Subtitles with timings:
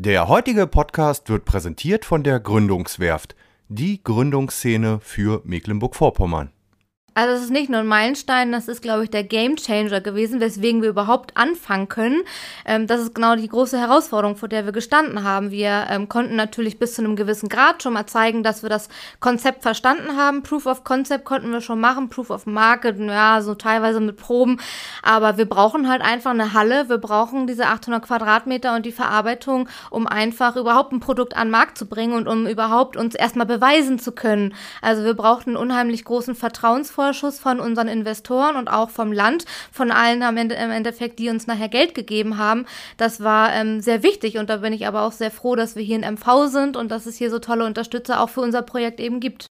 [0.00, 3.34] Der heutige Podcast wird präsentiert von der Gründungswerft,
[3.66, 6.52] die Gründungsszene für Mecklenburg-Vorpommern.
[7.18, 10.38] Also es ist nicht nur ein Meilenstein, das ist, glaube ich, der Game Changer gewesen,
[10.38, 12.22] weswegen wir überhaupt anfangen können.
[12.64, 15.50] Ähm, das ist genau die große Herausforderung, vor der wir gestanden haben.
[15.50, 18.88] Wir ähm, konnten natürlich bis zu einem gewissen Grad schon mal zeigen, dass wir das
[19.18, 20.44] Konzept verstanden haben.
[20.44, 24.60] Proof of Concept konnten wir schon machen, Proof of Market, ja, so teilweise mit Proben.
[25.02, 29.68] Aber wir brauchen halt einfach eine Halle, wir brauchen diese 800 Quadratmeter und die Verarbeitung,
[29.90, 33.46] um einfach überhaupt ein Produkt an den Markt zu bringen und um überhaupt uns erstmal
[33.46, 34.54] beweisen zu können.
[34.82, 39.46] Also wir brauchten einen unheimlich großen Vertrauensvorschuss Vorschuss von unseren Investoren und auch vom Land,
[39.72, 42.66] von allen am Ende, im Endeffekt, die uns nachher Geld gegeben haben.
[42.98, 45.82] Das war ähm, sehr wichtig und da bin ich aber auch sehr froh, dass wir
[45.82, 49.00] hier in MV sind und dass es hier so tolle Unterstützer auch für unser Projekt
[49.00, 49.46] eben gibt.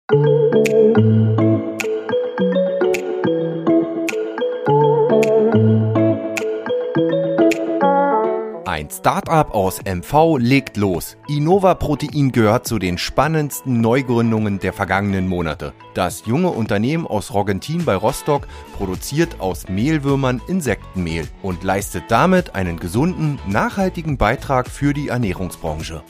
[8.84, 11.16] Ein Startup aus MV legt los.
[11.30, 15.72] Innova Protein gehört zu den spannendsten Neugründungen der vergangenen Monate.
[15.94, 22.78] Das junge Unternehmen aus Roggentin bei Rostock produziert aus Mehlwürmern Insektenmehl und leistet damit einen
[22.78, 26.04] gesunden, nachhaltigen Beitrag für die Ernährungsbranche.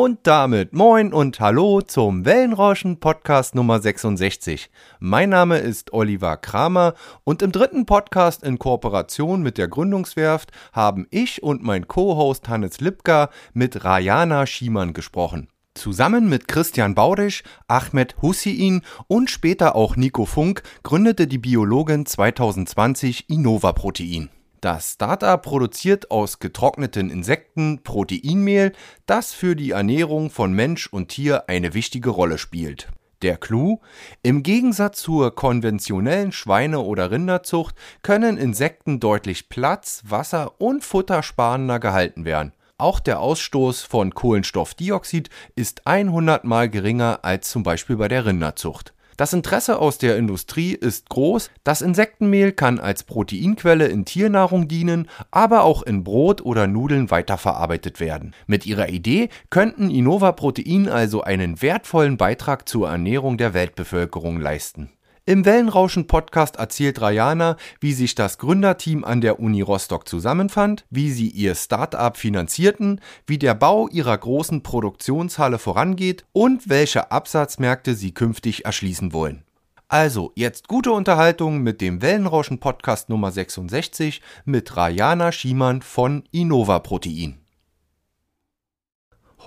[0.00, 4.70] Und damit moin und hallo zum Wellenrauschen Podcast Nummer 66.
[5.00, 11.08] Mein Name ist Oliver Kramer und im dritten Podcast in Kooperation mit der Gründungswerft haben
[11.10, 15.48] ich und mein Co-Host Hannes Lipka mit Rajana Schiemann gesprochen.
[15.74, 23.28] Zusammen mit Christian Baudisch, Ahmed Hussein und später auch Nico Funk gründete die Biologin 2020
[23.30, 24.30] Innova Protein.
[24.60, 28.72] Das Startup produziert aus getrockneten Insekten Proteinmehl,
[29.06, 32.88] das für die Ernährung von Mensch und Tier eine wichtige Rolle spielt.
[33.22, 33.78] Der Clou?
[34.24, 41.78] Im Gegensatz zur konventionellen Schweine- oder Rinderzucht können Insekten deutlich Platz, Wasser und Futter sparender
[41.78, 42.52] gehalten werden.
[42.78, 48.92] Auch der Ausstoß von Kohlenstoffdioxid ist 100 mal geringer als zum Beispiel bei der Rinderzucht.
[49.18, 55.08] Das Interesse aus der Industrie ist groß, das Insektenmehl kann als Proteinquelle in Tiernahrung dienen,
[55.32, 58.32] aber auch in Brot oder Nudeln weiterverarbeitet werden.
[58.46, 64.88] Mit ihrer Idee könnten Innova Protein also einen wertvollen Beitrag zur Ernährung der Weltbevölkerung leisten.
[65.28, 71.28] Im Wellenrauschen-Podcast erzählt Rajana, wie sich das Gründerteam an der Uni Rostock zusammenfand, wie sie
[71.28, 78.64] ihr Start-up finanzierten, wie der Bau ihrer großen Produktionshalle vorangeht und welche Absatzmärkte sie künftig
[78.64, 79.44] erschließen wollen.
[79.88, 87.38] Also, jetzt gute Unterhaltung mit dem Wellenrauschen-Podcast Nummer 66 mit Rajana Schiemann von Innova Protein.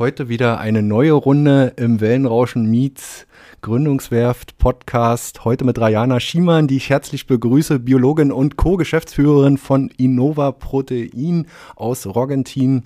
[0.01, 3.27] Heute wieder eine neue Runde im Wellenrauschen Meets
[3.61, 5.45] Gründungswerft Podcast.
[5.45, 11.45] Heute mit Rajana Schiemann, die ich herzlich begrüße, Biologin und Co-Geschäftsführerin von Innova Protein
[11.75, 12.81] aus Roggentin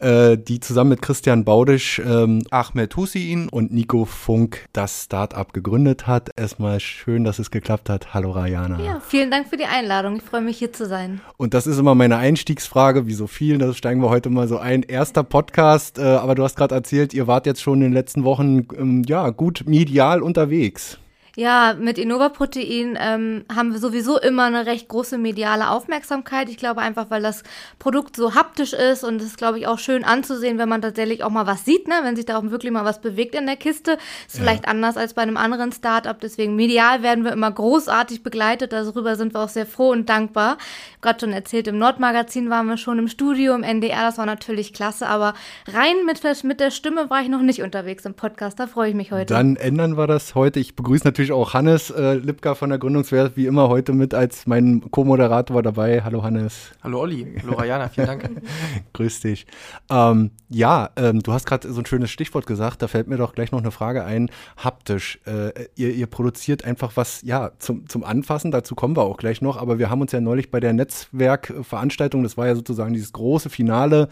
[0.00, 6.06] äh, die zusammen mit Christian Baudisch, ähm, Ahmed Hussein und Nico Funk das Startup gegründet
[6.06, 6.30] hat.
[6.36, 8.14] Erstmal schön, dass es geklappt hat.
[8.14, 8.80] Hallo Rayana.
[8.80, 10.16] Ja, vielen Dank für die Einladung.
[10.16, 11.20] Ich freue mich hier zu sein.
[11.36, 13.58] Und das ist immer meine Einstiegsfrage, wie so vielen.
[13.58, 14.82] Da steigen wir heute mal so ein.
[14.82, 18.22] Erster Podcast, äh, aber du hast gerade erzählt, ihr wart jetzt schon in den letzten
[18.24, 20.98] Wochen ähm, ja gut medial unterwegs.
[21.36, 26.48] Ja, mit Innova Protein ähm, haben wir sowieso immer eine recht große mediale Aufmerksamkeit.
[26.48, 27.42] Ich glaube einfach, weil das
[27.78, 31.22] Produkt so haptisch ist und es ist, glaube ich, auch schön anzusehen, wenn man tatsächlich
[31.22, 31.94] auch mal was sieht, ne?
[32.02, 33.98] wenn sich da auch wirklich mal was bewegt in der Kiste.
[34.26, 34.42] Ist ja.
[34.42, 36.18] vielleicht anders als bei einem anderen Startup.
[36.20, 38.72] Deswegen medial werden wir immer großartig begleitet.
[38.72, 40.58] Darüber sind wir auch sehr froh und dankbar.
[40.96, 44.26] Ich gerade schon erzählt, im Nordmagazin waren wir schon im Studio, im NDR, das war
[44.26, 45.34] natürlich klasse, aber
[45.66, 48.60] rein mit, mit der Stimme war ich noch nicht unterwegs im Podcast.
[48.60, 49.34] Da freue ich mich heute.
[49.34, 50.60] Dann ändern wir das heute.
[50.60, 54.14] Ich begrüße natürlich natürlich auch Hannes äh, Lipka von der Gründungswehr, wie immer heute mit
[54.14, 56.02] als mein Co-Moderator dabei.
[56.02, 56.72] Hallo Hannes.
[56.82, 57.36] Hallo Olli.
[57.42, 58.30] Hallo Rajana, vielen Dank.
[58.92, 59.46] Grüß dich.
[59.90, 63.34] Ähm, ja, ähm, du hast gerade so ein schönes Stichwort gesagt, da fällt mir doch
[63.34, 64.30] gleich noch eine Frage ein.
[64.56, 65.20] Haptisch.
[65.26, 69.40] Äh, ihr, ihr, produziert einfach was, ja, zum, zum Anfassen, dazu kommen wir auch gleich
[69.40, 73.12] noch, aber wir haben uns ja neulich bei der Netzwerkveranstaltung, das war ja sozusagen dieses
[73.12, 74.08] große Finale,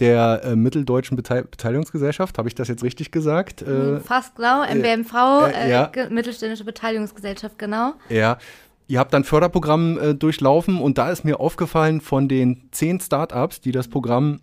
[0.00, 2.38] der äh, Mitteldeutschen Beteil Beteiligungsgesellschaft.
[2.38, 3.62] Habe ich das jetzt richtig gesagt?
[3.62, 5.14] Äh, mhm, Fast genau, MBMV,
[5.54, 5.90] äh, ja.
[6.10, 7.94] Mittelständische Beteiligungsgesellschaft, genau.
[8.08, 8.38] Ja.
[8.86, 13.60] Ihr habt dann Förderprogramm äh, durchlaufen und da ist mir aufgefallen, von den zehn Startups,
[13.60, 14.40] die das Programm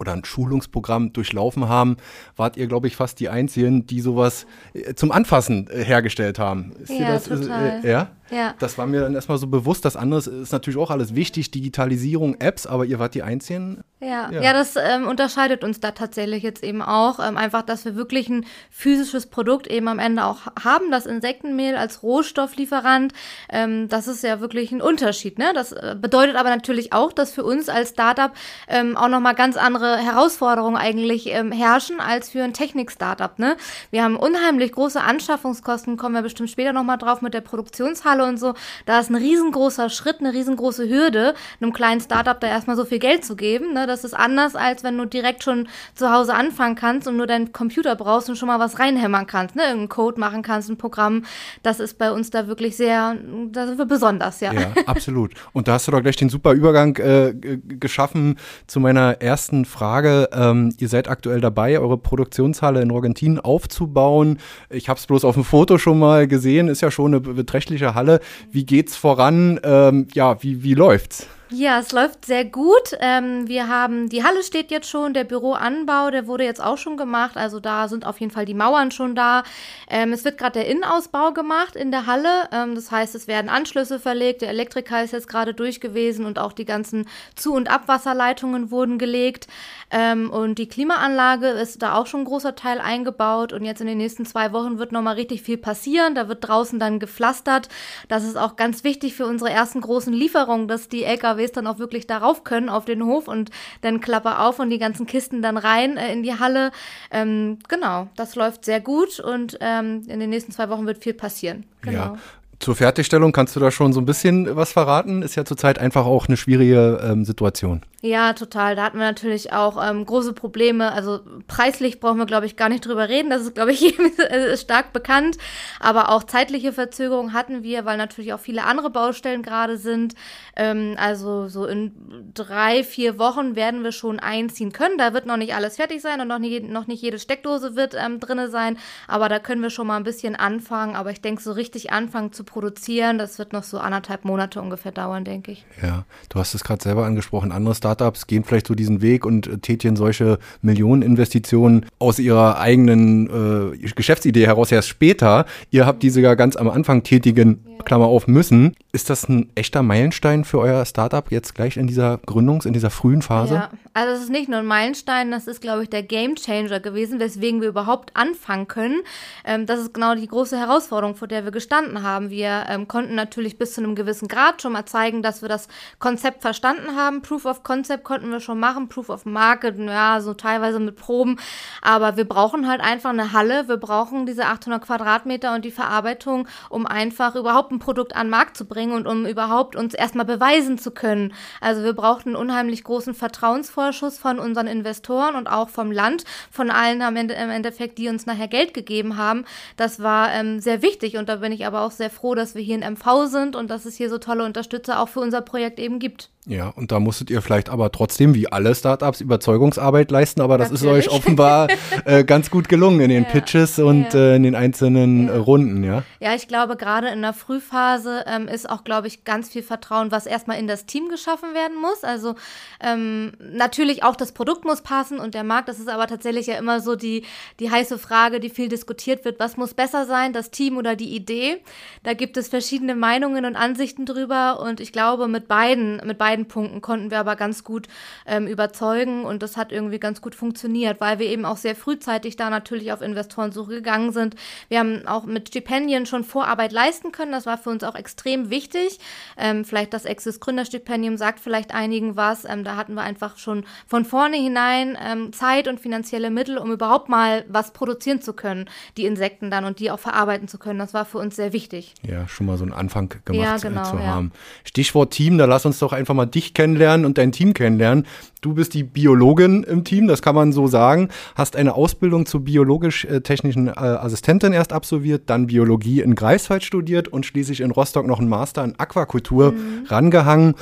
[0.00, 1.98] oder ein Schulungsprogramm durchlaufen haben,
[2.34, 6.72] wart ihr, glaube ich, fast die Einzigen, die sowas äh, zum Anfassen äh, hergestellt haben.
[6.80, 7.84] Ist ja, das, total.
[7.84, 8.08] ja?
[8.30, 8.54] Ja.
[8.58, 9.84] Das war mir dann erstmal so bewusst.
[9.84, 13.82] Das andere ist natürlich auch alles wichtig, Digitalisierung, Apps, aber ihr wart die Einzigen.
[14.00, 14.40] Ja, ja.
[14.40, 17.18] ja das ähm, unterscheidet uns da tatsächlich jetzt eben auch.
[17.18, 21.76] Ähm, einfach, dass wir wirklich ein physisches Produkt eben am Ende auch haben, das Insektenmehl
[21.76, 23.12] als Rohstofflieferant.
[23.50, 25.38] Ähm, das ist ja wirklich ein Unterschied.
[25.38, 25.52] Ne?
[25.54, 28.32] Das äh, bedeutet aber natürlich auch, dass für uns als Startup
[28.68, 33.38] ähm, auch nochmal ganz andere Herausforderungen eigentlich ähm, herrschen als für ein Technik-Startup.
[33.38, 33.56] Ne?
[33.90, 38.38] Wir haben unheimlich große Anschaffungskosten, kommen wir bestimmt später nochmal drauf mit der Produktionshalle und
[38.38, 38.54] so.
[38.86, 42.98] Da ist ein riesengroßer Schritt, eine riesengroße Hürde, einem kleinen Startup da erstmal so viel
[42.98, 43.72] Geld zu geben.
[43.72, 43.86] Ne?
[43.86, 47.52] Das ist anders, als wenn du direkt schon zu Hause anfangen kannst und nur deinen
[47.52, 49.62] Computer brauchst und schon mal was reinhämmern kannst, ne?
[49.62, 51.24] Irgendeinen Code machen kannst, ein Programm.
[51.62, 53.16] Das ist bei uns da wirklich sehr,
[53.52, 54.52] da sind wir besonders, ja.
[54.52, 55.32] Ja, absolut.
[55.52, 57.34] Und da hast du doch gleich den super Übergang äh,
[57.68, 60.28] geschaffen zu meiner ersten Frage.
[60.32, 64.38] Ähm, ihr seid aktuell dabei, eure Produktionshalle in Rogentin aufzubauen.
[64.68, 67.94] Ich habe es bloß auf dem Foto schon mal gesehen, ist ja schon eine beträchtliche
[67.94, 68.09] Halle.
[68.50, 69.60] Wie geht's voran?
[69.62, 71.26] Ähm, ja, wie, wie läuft's?
[71.52, 72.96] Ja, es läuft sehr gut.
[73.00, 76.96] Ähm, wir haben, die Halle steht jetzt schon, der Büroanbau, der wurde jetzt auch schon
[76.96, 77.36] gemacht.
[77.36, 79.42] Also da sind auf jeden Fall die Mauern schon da.
[79.88, 82.48] Ähm, es wird gerade der Innenausbau gemacht in der Halle.
[82.52, 84.42] Ähm, das heißt, es werden Anschlüsse verlegt.
[84.42, 88.96] Der Elektriker ist jetzt gerade durch gewesen und auch die ganzen Zu- und Abwasserleitungen wurden
[88.98, 89.48] gelegt.
[89.90, 93.52] Ähm, und die Klimaanlage ist da auch schon ein großer Teil eingebaut.
[93.52, 96.14] Und jetzt in den nächsten zwei Wochen wird nochmal richtig viel passieren.
[96.14, 97.68] Da wird draußen dann gepflastert.
[98.06, 101.66] Das ist auch ganz wichtig für unsere ersten großen Lieferungen, dass die LKW LKWs dann
[101.66, 103.50] auch wirklich darauf können, auf den Hof und
[103.80, 106.70] dann Klappe auf und die ganzen Kisten dann rein äh, in die Halle.
[107.10, 111.14] Ähm, genau, das läuft sehr gut und ähm, in den nächsten zwei Wochen wird viel
[111.14, 111.64] passieren.
[111.82, 111.98] Genau.
[111.98, 112.18] Ja.
[112.60, 115.22] Zur Fertigstellung kannst du da schon so ein bisschen was verraten?
[115.22, 117.80] Ist ja zurzeit einfach auch eine schwierige ähm, Situation.
[118.02, 118.76] Ja, total.
[118.76, 120.92] Da hatten wir natürlich auch ähm, große Probleme.
[120.92, 123.28] Also preislich brauchen wir, glaube ich, gar nicht drüber reden.
[123.28, 123.94] Das ist, glaube ich,
[124.56, 125.36] stark bekannt.
[125.80, 130.14] Aber auch zeitliche Verzögerungen hatten wir, weil natürlich auch viele andere Baustellen gerade sind.
[130.56, 134.96] Ähm, also so in drei, vier Wochen werden wir schon einziehen können.
[134.96, 137.94] Da wird noch nicht alles fertig sein und noch nicht, noch nicht jede Steckdose wird
[137.98, 138.78] ähm, drinne sein.
[139.08, 140.96] Aber da können wir schon mal ein bisschen anfangen.
[140.96, 144.92] Aber ich denke, so richtig anfangen zu produzieren, das wird noch so anderthalb Monate ungefähr
[144.92, 145.64] dauern, denke ich.
[145.82, 147.52] Ja, du hast es gerade selber angesprochen.
[147.52, 153.74] Andere Startups gehen vielleicht so diesen Weg und äh, tätigen solche Millioneninvestitionen aus ihrer eigenen
[153.74, 155.46] äh, Geschäftsidee heraus erst später.
[155.70, 157.84] Ihr habt diese ja ganz am Anfang tätigen, ja.
[157.84, 158.74] Klammer auf, müssen.
[158.92, 162.90] Ist das ein echter Meilenstein für euer Startup jetzt gleich in dieser Gründungs-, in dieser
[162.90, 163.54] frühen Phase?
[163.54, 166.80] Ja, also es ist nicht nur ein Meilenstein, das ist, glaube ich, der Game Changer
[166.80, 169.00] gewesen, weswegen wir überhaupt anfangen können.
[169.44, 172.30] Ähm, das ist genau die große Herausforderung, vor der wir gestanden haben.
[172.30, 175.68] Wir ähm, konnten natürlich bis zu einem gewissen Grad schon mal zeigen, dass wir das
[176.00, 177.22] Konzept verstanden haben.
[177.22, 181.38] Proof of Concept konnten wir schon machen, Proof of Market, ja, so teilweise mit Proben.
[181.80, 186.48] Aber wir brauchen halt einfach eine Halle, wir brauchen diese 800 Quadratmeter und die Verarbeitung,
[186.70, 190.24] um einfach überhaupt ein Produkt an den Markt zu bringen und um überhaupt uns erstmal
[190.24, 191.34] beweisen zu können.
[191.60, 196.70] Also wir brauchten einen unheimlich großen Vertrauensvorschuss von unseren Investoren und auch vom Land, von
[196.70, 199.44] allen am Ende, im Endeffekt, die uns nachher Geld gegeben haben.
[199.76, 202.62] Das war ähm, sehr wichtig und da bin ich aber auch sehr froh, dass wir
[202.62, 205.78] hier in MV sind und dass es hier so tolle Unterstützer auch für unser Projekt
[205.78, 206.30] eben gibt.
[206.46, 210.70] Ja, und da musstet ihr vielleicht aber trotzdem, wie alle Startups, Überzeugungsarbeit leisten, aber das
[210.70, 211.06] Natürlich.
[211.06, 211.68] ist euch offenbar
[212.06, 213.28] äh, ganz gut gelungen in den ja.
[213.28, 214.20] Pitches und ja.
[214.20, 215.36] äh, in den einzelnen ja.
[215.36, 216.02] Runden, ja?
[216.18, 220.12] Ja, ich glaube, gerade in der Frühphase ähm, ist auch, glaube ich, ganz viel Vertrauen,
[220.12, 222.04] was erstmal in das Team geschaffen werden muss.
[222.04, 222.34] Also
[222.82, 226.56] ähm, natürlich auch das Produkt muss passen und der Markt, das ist aber tatsächlich ja
[226.56, 227.24] immer so die,
[227.60, 231.14] die heiße Frage, die viel diskutiert wird, was muss besser sein, das Team oder die
[231.14, 231.58] Idee?
[232.02, 236.39] Da gibt es verschiedene Meinungen und Ansichten drüber und ich glaube, mit beiden, mit beiden
[236.40, 237.88] beiden Punkten konnten wir aber ganz gut
[238.26, 242.36] ähm, überzeugen und das hat irgendwie ganz gut funktioniert, weil wir eben auch sehr frühzeitig
[242.36, 244.36] da natürlich auf Investorensuche gegangen sind.
[244.68, 247.32] Wir haben auch mit Stipendien schon Vorarbeit leisten können.
[247.32, 248.98] Das war für uns auch extrem wichtig.
[249.36, 252.44] Ähm, vielleicht das Exis Gründerstipendium sagt vielleicht einigen was.
[252.44, 257.08] Ähm, da hatten wir einfach schon von vornherein ähm, Zeit und finanzielle Mittel, um überhaupt
[257.08, 260.78] mal was produzieren zu können, die Insekten dann und die auch verarbeiten zu können.
[260.78, 261.94] Das war für uns sehr wichtig.
[262.02, 264.32] Ja, schon mal so einen Anfang gemacht ja, genau, zu haben.
[264.64, 268.06] Stichwort Team, da lass uns doch einfach mal mal dich kennenlernen und dein Team kennenlernen.
[268.40, 271.08] Du bist die Biologin im Team, das kann man so sagen.
[271.34, 277.26] Hast eine Ausbildung zur biologisch-technischen äh, Assistentin erst absolviert, dann Biologie in Greifswald studiert und
[277.26, 279.86] schließlich in Rostock noch einen Master in Aquakultur mhm.
[279.88, 280.54] rangehangen.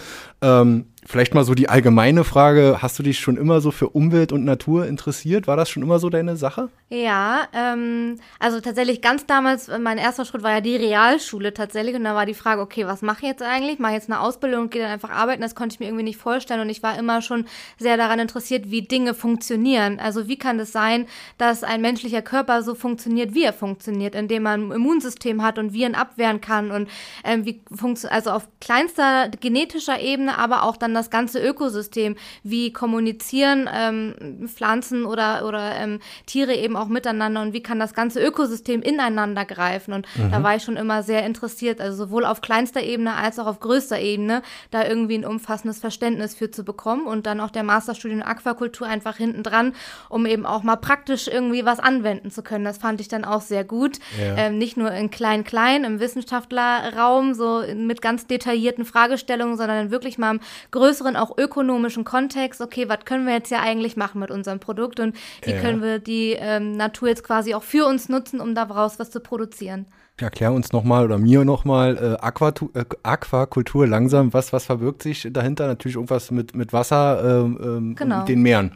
[0.43, 4.31] Ähm, Vielleicht mal so die allgemeine Frage, hast du dich schon immer so für Umwelt
[4.31, 5.47] und Natur interessiert?
[5.47, 6.69] War das schon immer so deine Sache?
[6.91, 12.05] Ja, ähm, also tatsächlich ganz damals, mein erster Schritt war ja die Realschule tatsächlich und
[12.05, 13.79] da war die Frage, okay, was mache ich jetzt eigentlich?
[13.79, 15.41] Mache jetzt eine Ausbildung und gehe dann einfach arbeiten?
[15.41, 17.47] Das konnte ich mir irgendwie nicht vorstellen und ich war immer schon
[17.79, 20.01] sehr daran interessiert, wie Dinge funktionieren.
[20.01, 21.07] Also wie kann es sein,
[21.39, 25.73] dass ein menschlicher Körper so funktioniert, wie er funktioniert, indem man ein Immunsystem hat und
[25.73, 26.91] Viren abwehren kann und
[27.25, 32.73] ähm, wie funktioniert, also auf kleinster genetischer Ebene, aber auch dann das ganze Ökosystem, wie
[32.73, 38.21] kommunizieren ähm, Pflanzen oder, oder ähm, Tiere eben auch miteinander und wie kann das ganze
[38.21, 39.95] Ökosystem ineinander greifen.
[39.95, 40.31] Und mhm.
[40.31, 43.61] da war ich schon immer sehr interessiert, also sowohl auf kleinster Ebene als auch auf
[43.61, 48.23] größter Ebene, da irgendwie ein umfassendes Verständnis für zu bekommen und dann auch der Masterstudium
[48.23, 49.75] Aquakultur einfach hinten dran,
[50.09, 52.65] um eben auch mal praktisch irgendwie was anwenden zu können.
[52.65, 53.99] Das fand ich dann auch sehr gut.
[54.19, 54.37] Ja.
[54.37, 60.33] Ähm, nicht nur in klein-klein im Wissenschaftlerraum, so mit ganz detaillierten Fragestellungen, sondern wirklich mal
[60.33, 60.41] im
[60.71, 65.01] größeren, auch ökonomischen Kontext, okay, was können wir jetzt ja eigentlich machen mit unserem Produkt
[65.01, 65.61] und wie ja.
[65.61, 69.21] können wir die ähm, Natur jetzt quasi auch für uns nutzen, um daraus was zu
[69.21, 69.87] produzieren.
[70.17, 74.33] Erklär uns nochmal oder mir nochmal äh, Aquatu äh, Aquakultur langsam.
[74.33, 75.69] Was, was verbirgt sich dahinter?
[75.69, 78.25] Natürlich irgendwas mit, mit Wasser, ähm, ähm genau.
[78.25, 78.73] den Meeren.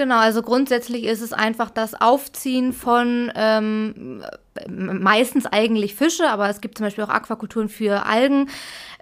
[0.00, 4.22] Genau, also grundsätzlich ist es einfach das Aufziehen von ähm,
[4.66, 8.48] meistens eigentlich Fische, aber es gibt zum Beispiel auch Aquakulturen für Algen.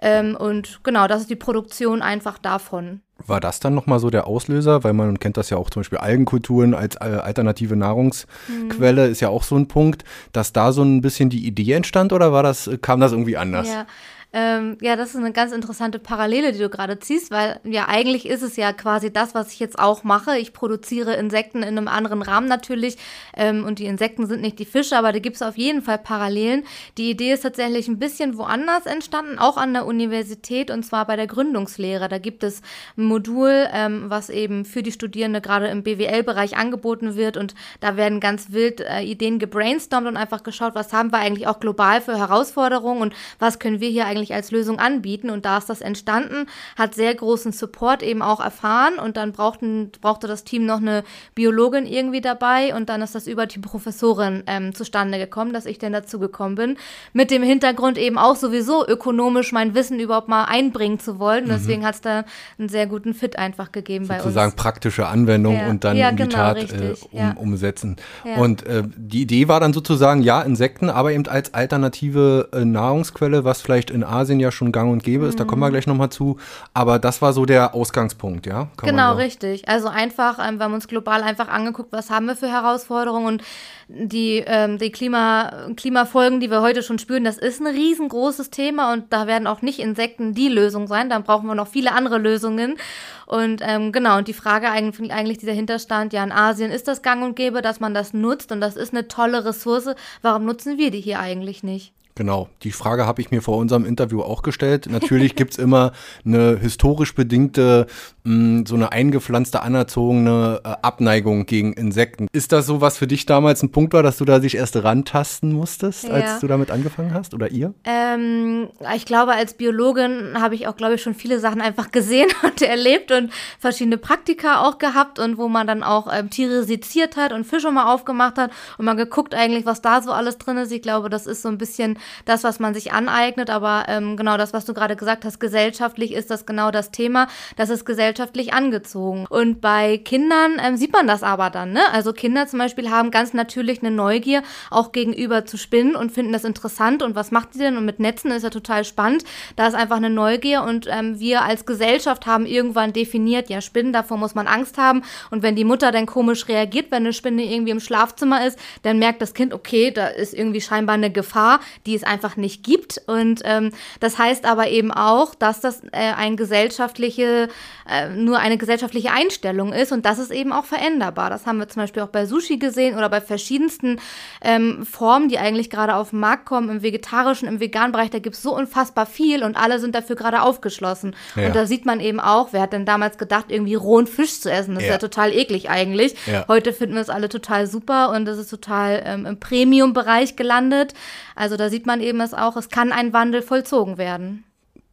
[0.01, 2.99] Ähm, und genau, das ist die Produktion einfach davon.
[3.25, 4.83] War das dann nochmal so der Auslöser?
[4.83, 9.11] Weil man kennt das ja auch zum Beispiel Algenkulturen als äh, alternative Nahrungsquelle, mhm.
[9.13, 10.03] ist ja auch so ein Punkt,
[10.33, 13.69] dass da so ein bisschen die Idee entstand oder war das, kam das irgendwie anders?
[13.69, 13.85] Ja.
[14.31, 18.27] Ähm, ja, das ist eine ganz interessante Parallele, die du gerade ziehst, weil ja eigentlich
[18.27, 20.37] ist es ja quasi das, was ich jetzt auch mache.
[20.37, 22.97] Ich produziere Insekten in einem anderen Rahmen natürlich
[23.35, 25.97] ähm, und die Insekten sind nicht die Fische, aber da gibt es auf jeden Fall
[25.97, 26.63] Parallelen.
[26.99, 31.15] Die Idee ist tatsächlich ein bisschen woanders entstanden, auch an der Universität und zwar bei
[31.15, 32.07] der Gründungslehre.
[32.07, 32.61] Da gibt es
[32.97, 37.97] ein Modul, ähm, was eben für die Studierende gerade im BWL-Bereich angeboten wird und da
[37.97, 41.99] werden ganz wild äh, Ideen gebrainstormt und einfach geschaut, was haben wir eigentlich auch global
[41.99, 45.29] für Herausforderungen und was können wir hier eigentlich eigentlich als Lösung anbieten.
[45.29, 46.45] Und da ist das entstanden,
[46.77, 51.03] hat sehr großen Support eben auch erfahren und dann brauchten, brauchte das Team noch eine
[51.35, 55.79] Biologin irgendwie dabei und dann ist das über die Professorin ähm, zustande gekommen, dass ich
[55.79, 56.77] denn dazu gekommen bin.
[57.13, 61.45] Mit dem Hintergrund eben auch sowieso ökonomisch mein Wissen überhaupt mal einbringen zu wollen.
[61.45, 61.49] Mhm.
[61.49, 62.25] Deswegen hat es da
[62.57, 64.33] einen sehr guten Fit einfach gegeben Sozusagen bei uns.
[64.33, 65.67] Sozusagen praktische Anwendung ja.
[65.67, 67.31] und dann ja, in die genau, Tat äh, um, ja.
[67.37, 67.95] umsetzen.
[68.37, 73.43] Und äh, die Idee war dann sozusagen, ja, Insekten, aber eben als alternative äh, Nahrungsquelle,
[73.43, 75.73] was vielleicht in Asien ja schon gang und gäbe ist, da kommen wir mhm.
[75.73, 76.37] gleich nochmal zu.
[76.73, 78.67] Aber das war so der Ausgangspunkt, ja?
[78.77, 79.67] Kann genau, richtig.
[79.69, 83.43] Also einfach, ähm, wir haben uns global einfach angeguckt, was haben wir für Herausforderungen und
[83.87, 88.93] die, ähm, die Klima, Klimafolgen, die wir heute schon spüren, das ist ein riesengroßes Thema
[88.93, 91.09] und da werden auch nicht Insekten die Lösung sein.
[91.09, 92.77] Dann brauchen wir noch viele andere Lösungen.
[93.25, 96.87] Und ähm, genau, und die Frage eigentlich, eigentlich, die dahinter stand, ja, in Asien ist
[96.87, 99.95] das gang und gäbe, dass man das nutzt und das ist eine tolle Ressource.
[100.21, 101.93] Warum nutzen wir die hier eigentlich nicht?
[102.19, 104.89] Genau, die Frage habe ich mir vor unserem Interview auch gestellt.
[104.91, 105.93] Natürlich gibt's immer
[106.25, 107.87] eine historisch bedingte,
[108.25, 112.27] mh, mm, so eine eingepflanzte, anerzogene äh, Abneigung gegen Insekten.
[112.33, 114.75] Ist das so, was für dich damals ein Punkt war, dass du da dich erst
[114.75, 116.15] rantasten musstest, ja.
[116.15, 117.73] als du damit angefangen hast oder ihr?
[117.85, 122.27] Ähm, ich glaube, als Biologin habe ich auch, glaube ich, schon viele Sachen einfach gesehen
[122.43, 127.15] und erlebt und verschiedene Praktika auch gehabt und wo man dann auch ähm, Tiere seziert
[127.15, 130.57] hat und Fische mal aufgemacht hat und mal geguckt eigentlich, was da so alles drin
[130.57, 130.73] ist.
[130.73, 134.37] Ich glaube, das ist so ein bisschen das, was man sich aneignet, aber ähm, genau
[134.37, 138.53] das, was du gerade gesagt hast, gesellschaftlich ist das genau das Thema, das ist gesellschaftlich
[138.53, 139.25] angezogen.
[139.29, 141.81] Und bei Kindern ähm, sieht man das aber dann, ne?
[141.91, 146.33] Also Kinder zum Beispiel haben ganz natürlich eine Neugier, auch gegenüber zu spinnen und finden
[146.33, 147.77] das interessant und was macht die denn?
[147.77, 149.23] Und mit Netzen ist ja total spannend.
[149.55, 153.93] Da ist einfach eine Neugier und ähm, wir als Gesellschaft haben irgendwann definiert, ja, Spinnen,
[153.93, 155.03] davor muss man Angst haben.
[155.31, 158.99] Und wenn die Mutter dann komisch reagiert, wenn eine Spinne irgendwie im Schlafzimmer ist, dann
[158.99, 163.01] merkt das Kind, okay, da ist irgendwie scheinbar eine Gefahr, die es einfach nicht gibt.
[163.07, 167.49] Und ähm, das heißt aber eben auch, dass das äh, ein gesellschaftliche,
[167.89, 171.29] äh, nur eine gesellschaftliche Einstellung ist und das ist eben auch veränderbar.
[171.29, 173.99] Das haben wir zum Beispiel auch bei Sushi gesehen oder bei verschiedensten
[174.41, 178.19] ähm, Formen, die eigentlich gerade auf den Markt kommen, im vegetarischen, im veganen Bereich, da
[178.19, 181.15] gibt es so unfassbar viel und alle sind dafür gerade aufgeschlossen.
[181.35, 181.47] Ja.
[181.47, 184.51] Und da sieht man eben auch, wer hat denn damals gedacht, irgendwie rohen Fisch zu
[184.51, 184.75] essen?
[184.75, 184.89] Das ja.
[184.89, 186.15] ist ja total eklig eigentlich.
[186.25, 186.45] Ja.
[186.47, 190.93] Heute finden wir es alle total super und das ist total ähm, im Premium-Bereich gelandet.
[191.35, 194.43] Also da sieht man eben es auch, es kann ein Wandel vollzogen werden.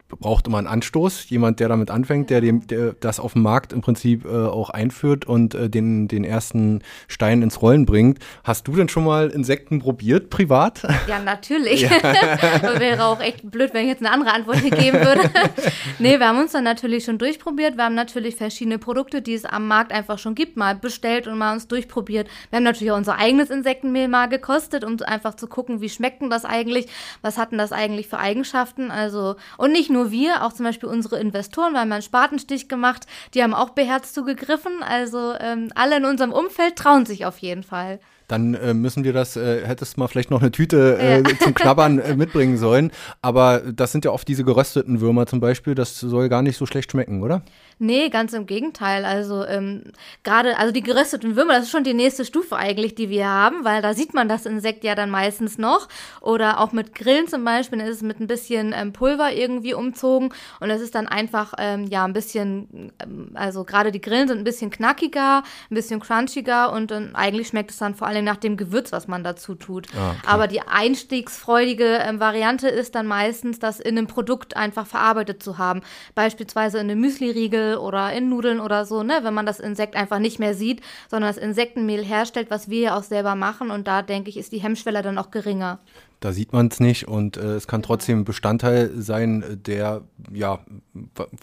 [0.08, 3.72] Braucht immer einen Anstoß, jemand, der damit anfängt, der, dem, der das auf dem Markt
[3.72, 8.18] im Prinzip äh, auch einführt und äh, den, den ersten Stein ins Rollen bringt.
[8.44, 10.82] Hast du denn schon mal Insekten probiert, privat?
[11.08, 11.82] Ja, natürlich.
[11.82, 11.90] Ja.
[12.78, 15.28] Wäre auch echt blöd, wenn ich jetzt eine andere Antwort hier geben würde.
[15.98, 17.76] nee, wir haben uns dann natürlich schon durchprobiert.
[17.76, 21.36] Wir haben natürlich verschiedene Produkte, die es am Markt einfach schon gibt, mal bestellt und
[21.36, 22.28] mal uns durchprobiert.
[22.50, 26.22] Wir haben natürlich auch unser eigenes Insektenmehl mal gekostet, um einfach zu gucken, wie schmeckt
[26.22, 26.86] denn das eigentlich,
[27.22, 28.92] was hatten das eigentlich für Eigenschaften.
[28.92, 32.68] Also, und nicht nur nur wir, auch zum Beispiel unsere Investoren, wir haben einen Spatenstich
[32.68, 34.82] gemacht, die haben auch beherzt zugegriffen.
[34.82, 37.98] Also ähm, alle in unserem Umfeld trauen sich auf jeden Fall
[38.28, 41.38] dann äh, müssen wir das, äh, hättest mal vielleicht noch eine Tüte äh, ja.
[41.40, 42.90] zum Knabbern äh, mitbringen sollen.
[43.22, 46.66] Aber das sind ja oft diese gerösteten Würmer zum Beispiel, das soll gar nicht so
[46.66, 47.42] schlecht schmecken, oder?
[47.78, 49.04] Nee, ganz im Gegenteil.
[49.04, 49.84] Also ähm,
[50.24, 53.64] gerade, also die gerösteten Würmer, das ist schon die nächste Stufe eigentlich, die wir haben,
[53.64, 55.88] weil da sieht man das Insekt ja dann meistens noch.
[56.20, 59.74] Oder auch mit Grillen zum Beispiel, dann ist es mit ein bisschen ähm, Pulver irgendwie
[59.74, 64.26] umzogen und es ist dann einfach, ähm, ja, ein bisschen, ähm, also gerade die Grillen
[64.26, 68.16] sind ein bisschen knackiger, ein bisschen crunchiger und dann eigentlich schmeckt es dann vor allem
[68.16, 69.88] allem nach dem Gewürz, was man dazu tut.
[69.94, 70.20] Ah, okay.
[70.26, 75.58] Aber die einstiegsfreudige ähm, Variante ist dann meistens, das in einem Produkt einfach verarbeitet zu
[75.58, 75.82] haben.
[76.14, 79.18] Beispielsweise in einem Müsli-Riegel oder in Nudeln oder so, ne?
[79.22, 80.80] wenn man das Insekt einfach nicht mehr sieht,
[81.10, 83.70] sondern das Insektenmehl herstellt, was wir ja auch selber machen.
[83.70, 85.78] Und da denke ich, ist die Hemmschwelle dann auch geringer
[86.20, 90.60] da sieht man es nicht und äh, es kann trotzdem Bestandteil sein, der ja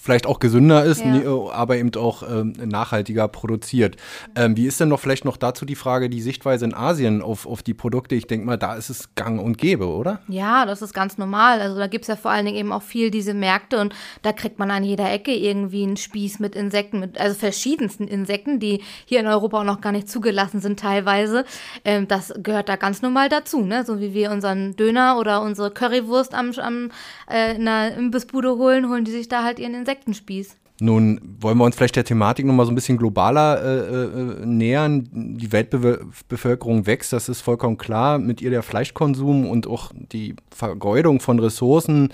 [0.02, 1.16] vielleicht auch gesünder ist, ja.
[1.16, 3.98] Äh, aber eben auch ähm, nachhaltiger produziert.
[4.36, 7.46] Ähm, wie ist denn noch vielleicht noch dazu die Frage, die Sichtweise in Asien auf,
[7.46, 8.16] auf die Produkte?
[8.16, 10.22] Ich denke mal, da ist es gang und gäbe, oder?
[10.28, 11.62] Ja, das ist ganz normal.
[11.62, 14.34] Also da gibt es ja vor allen Dingen eben auch viel diese Märkte und da
[14.34, 18.82] kriegt man an jeder Ecke irgendwie einen Spieß mit Insekten, mit, also verschiedensten Insekten, die
[19.06, 21.46] hier in Europa auch noch gar nicht zugelassen sind teilweise.
[21.86, 23.84] Ähm, das gehört da ganz normal dazu, ne?
[23.86, 26.92] so wie wir unseren Döner oder unsere Currywurst am, am
[27.30, 30.58] äh, in einer Imbissbude holen, holen die sich da halt ihren Insektenspieß.
[30.84, 35.08] Nun wollen wir uns vielleicht der Thematik nochmal so ein bisschen globaler äh, äh, nähern.
[35.14, 38.20] Die Weltbevölkerung wächst, das ist vollkommen klar.
[38.20, 42.10] Mit ihr der Fleischkonsum und auch die Vergeudung von Ressourcen.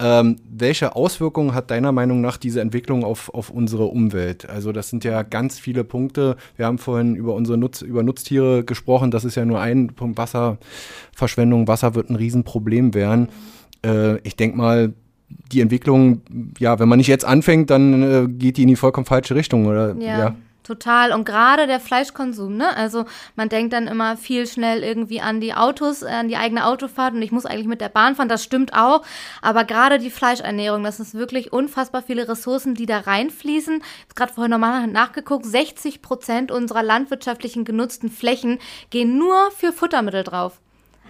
[0.00, 4.50] Ähm, welche Auswirkungen hat deiner Meinung nach diese Entwicklung auf, auf unsere Umwelt?
[4.50, 6.36] Also das sind ja ganz viele Punkte.
[6.56, 9.12] Wir haben vorhin über unsere Nutz, über Nutztiere gesprochen.
[9.12, 10.18] Das ist ja nur ein Punkt.
[10.18, 13.28] Wasserverschwendung, Wasser wird ein Riesenproblem werden.
[13.86, 14.92] Äh, ich denke mal,
[15.28, 16.22] die Entwicklung,
[16.58, 19.66] ja, wenn man nicht jetzt anfängt, dann äh, geht die in die vollkommen falsche Richtung,
[19.66, 19.94] oder?
[19.98, 20.18] ja.
[20.18, 20.36] ja.
[20.68, 21.12] Total.
[21.14, 22.76] Und gerade der Fleischkonsum, ne?
[22.76, 23.06] Also
[23.36, 27.14] man denkt dann immer viel schnell irgendwie an die Autos, äh, an die eigene Autofahrt
[27.14, 28.28] und ich muss eigentlich mit der Bahn fahren.
[28.28, 29.02] Das stimmt auch.
[29.40, 33.82] Aber gerade die Fleischernährung, das ist wirklich unfassbar viele Ressourcen, die da reinfließen.
[34.10, 35.46] Ich gerade vorhin nochmal nachgeguckt.
[35.46, 38.58] 60 Prozent unserer landwirtschaftlichen genutzten Flächen
[38.90, 40.60] gehen nur für Futtermittel drauf.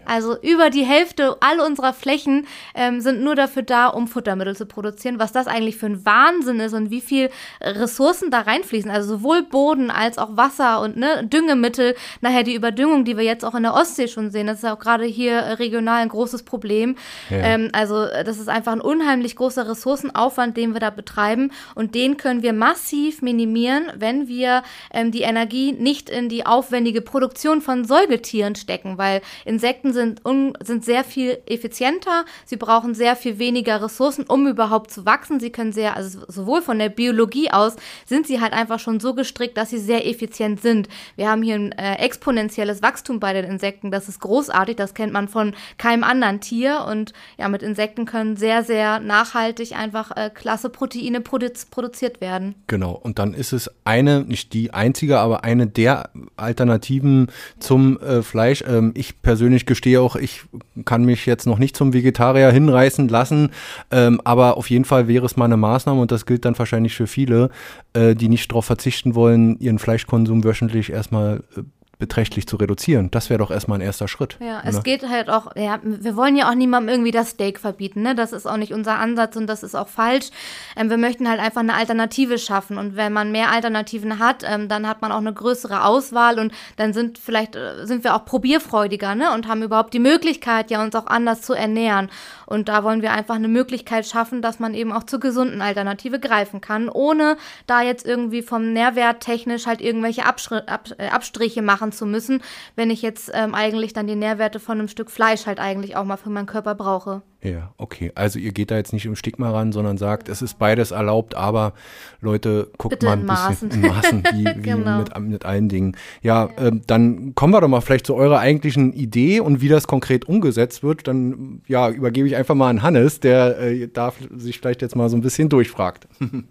[0.09, 4.65] Also über die Hälfte all unserer Flächen ähm, sind nur dafür da, um Futtermittel zu
[4.65, 5.19] produzieren.
[5.19, 8.91] Was das eigentlich für ein Wahnsinn ist und wie viel Ressourcen da reinfließen.
[8.91, 11.95] Also sowohl Boden als auch Wasser und ne, Düngemittel.
[12.23, 14.47] Nachher die Überdüngung, die wir jetzt auch in der Ostsee schon sehen.
[14.47, 16.97] Das ist ja auch gerade hier regional ein großes Problem.
[17.29, 17.39] Ja.
[17.39, 21.53] Ähm, also das ist einfach ein unheimlich großer Ressourcenaufwand, den wir da betreiben.
[21.75, 27.03] Und den können wir massiv minimieren, wenn wir ähm, die Energie nicht in die aufwendige
[27.03, 28.97] Produktion von Säugetieren stecken.
[28.97, 34.47] Weil Insekten sind, un, sind sehr viel effizienter, sie brauchen sehr viel weniger Ressourcen, um
[34.47, 35.41] überhaupt zu wachsen.
[35.41, 39.15] Sie können sehr, also sowohl von der Biologie aus, sind sie halt einfach schon so
[39.15, 40.89] gestrickt, dass sie sehr effizient sind.
[41.17, 45.13] Wir haben hier ein äh, exponentielles Wachstum bei den Insekten, das ist großartig, das kennt
[45.13, 50.31] man von keinem anderen Tier und ja, mit Insekten können sehr, sehr nachhaltig einfach äh,
[50.31, 52.55] klasse Proteine produ produziert werden.
[52.67, 58.23] Genau, und dann ist es eine, nicht die einzige, aber eine der Alternativen zum äh,
[58.23, 58.63] Fleisch.
[58.67, 60.43] Ähm, ich persönlich gestehe auch, ich
[60.85, 63.51] kann mich jetzt noch nicht zum Vegetarier hinreißen lassen,
[63.93, 66.97] ähm, aber auf jeden Fall wäre es mal eine Maßnahme und das gilt dann wahrscheinlich
[66.97, 67.51] für viele,
[67.93, 71.63] äh, die nicht darauf verzichten wollen, ihren Fleischkonsum wöchentlich erstmal äh,
[71.99, 73.11] beträchtlich zu reduzieren.
[73.11, 74.37] Das wäre doch erstmal ein erster Schritt.
[74.41, 74.83] Ja, es ne?
[74.83, 78.15] geht halt auch, ja, wir wollen ja auch niemandem irgendwie das Steak verbieten, ne?
[78.15, 80.31] Das ist auch nicht unser Ansatz und das ist auch falsch.
[80.77, 84.69] Ähm, wir möchten halt einfach eine Alternative schaffen und wenn man mehr Alternativen hat, ähm,
[84.69, 88.25] dann hat man auch eine größere Auswahl und dann sind vielleicht, äh, sind wir auch
[88.25, 89.33] probierfreudiger, ne?
[89.33, 92.11] Und haben überhaupt die Möglichkeit, ja, uns auch anders zu ernähren.
[92.49, 96.19] Und da wollen wir einfach eine Möglichkeit schaffen, dass man eben auch zur gesunden Alternative
[96.19, 101.61] greifen kann, ohne da jetzt irgendwie vom Nährwert technisch halt irgendwelche Abstr Ab äh, Abstriche
[101.61, 102.43] machen zu müssen,
[102.75, 106.05] wenn ich jetzt ähm, eigentlich dann die Nährwerte von einem Stück Fleisch halt eigentlich auch
[106.05, 107.21] mal für meinen Körper brauche.
[107.41, 108.11] Ja, okay.
[108.17, 111.37] Also ihr geht da jetzt nicht im Stigma ran, sondern sagt, es ist beides erlaubt,
[111.37, 111.73] aber
[112.21, 113.71] Leute, guckt Bitte mal ein in bisschen Maßen.
[113.71, 114.99] in Maßen, wie, wie Genau.
[114.99, 115.97] mit, mit allen Dingen.
[116.21, 119.87] Ja, ähm, dann kommen wir doch mal vielleicht zu eurer eigentlichen Idee und wie das
[119.87, 121.07] konkret umgesetzt wird.
[121.07, 125.09] Dann ja, übergebe ich einfach mal an Hannes, der äh, darf sich vielleicht jetzt mal
[125.09, 126.09] so ein bisschen durchfragt.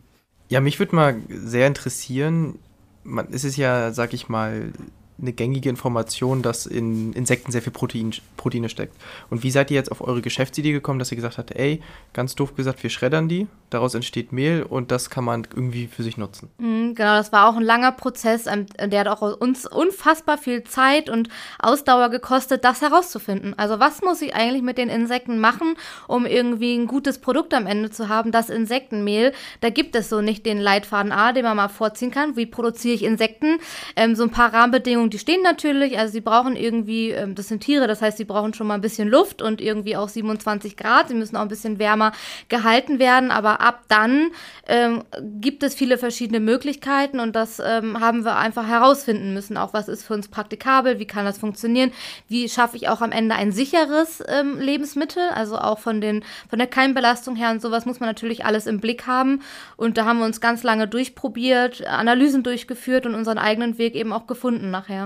[0.50, 2.60] Ja, mich würde mal sehr interessieren,
[3.04, 4.72] man, es ist ja, sag ich mal,
[5.20, 8.96] eine gängige Information, dass in Insekten sehr viel Protein, Proteine steckt.
[9.30, 11.82] Und wie seid ihr jetzt auf eure Geschäftsidee gekommen, dass ihr gesagt habt, ey,
[12.14, 16.04] ganz doof gesagt, wir schreddern die, daraus entsteht Mehl und das kann man irgendwie für
[16.04, 16.50] sich nutzen?
[16.58, 20.64] Mhm, Genau, das war auch ein langer Prozess, ähm, der hat auch uns unfassbar viel
[20.64, 23.54] Zeit und Ausdauer gekostet, das herauszufinden.
[23.58, 25.76] Also was muss ich eigentlich mit den Insekten machen,
[26.08, 28.32] um irgendwie ein gutes Produkt am Ende zu haben?
[28.32, 32.36] Das Insektenmehl, da gibt es so nicht den Leitfaden A, den man mal vorziehen kann.
[32.36, 33.60] Wie produziere ich Insekten?
[33.96, 35.98] Ähm, so ein paar Rahmenbedingungen, die stehen natürlich.
[35.98, 38.82] Also sie brauchen irgendwie, ähm, das sind Tiere, das heißt, sie brauchen schon mal ein
[38.82, 41.10] bisschen Luft und irgendwie auch 27 Grad.
[41.10, 42.12] Sie müssen auch ein bisschen wärmer
[42.50, 44.32] gehalten werden, aber ab dann
[44.68, 45.04] ähm,
[45.40, 49.58] gibt es viele verschiedene Möglichkeiten und das ähm, haben wir einfach herausfinden müssen.
[49.58, 51.92] Auch was ist für uns praktikabel, wie kann das funktionieren,
[52.28, 56.60] wie schaffe ich auch am Ende ein sicheres ähm, Lebensmittel, also auch von, den, von
[56.60, 59.42] der Keimbelastung her und sowas muss man natürlich alles im Blick haben.
[59.76, 64.14] Und da haben wir uns ganz lange durchprobiert, Analysen durchgeführt und unseren eigenen Weg eben
[64.14, 64.97] auch gefunden nachher.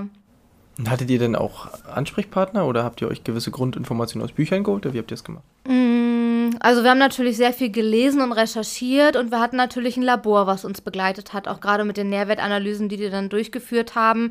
[0.78, 4.86] Und hattet ihr denn auch Ansprechpartner oder habt ihr euch gewisse Grundinformationen aus Büchern geholt
[4.86, 5.44] oder wie habt ihr das gemacht?
[5.68, 10.02] Mm, Also wir haben natürlich sehr viel gelesen und recherchiert und wir hatten natürlich ein
[10.02, 14.30] Labor, was uns begleitet hat, auch gerade mit den Nährwertanalysen, die die dann durchgeführt haben.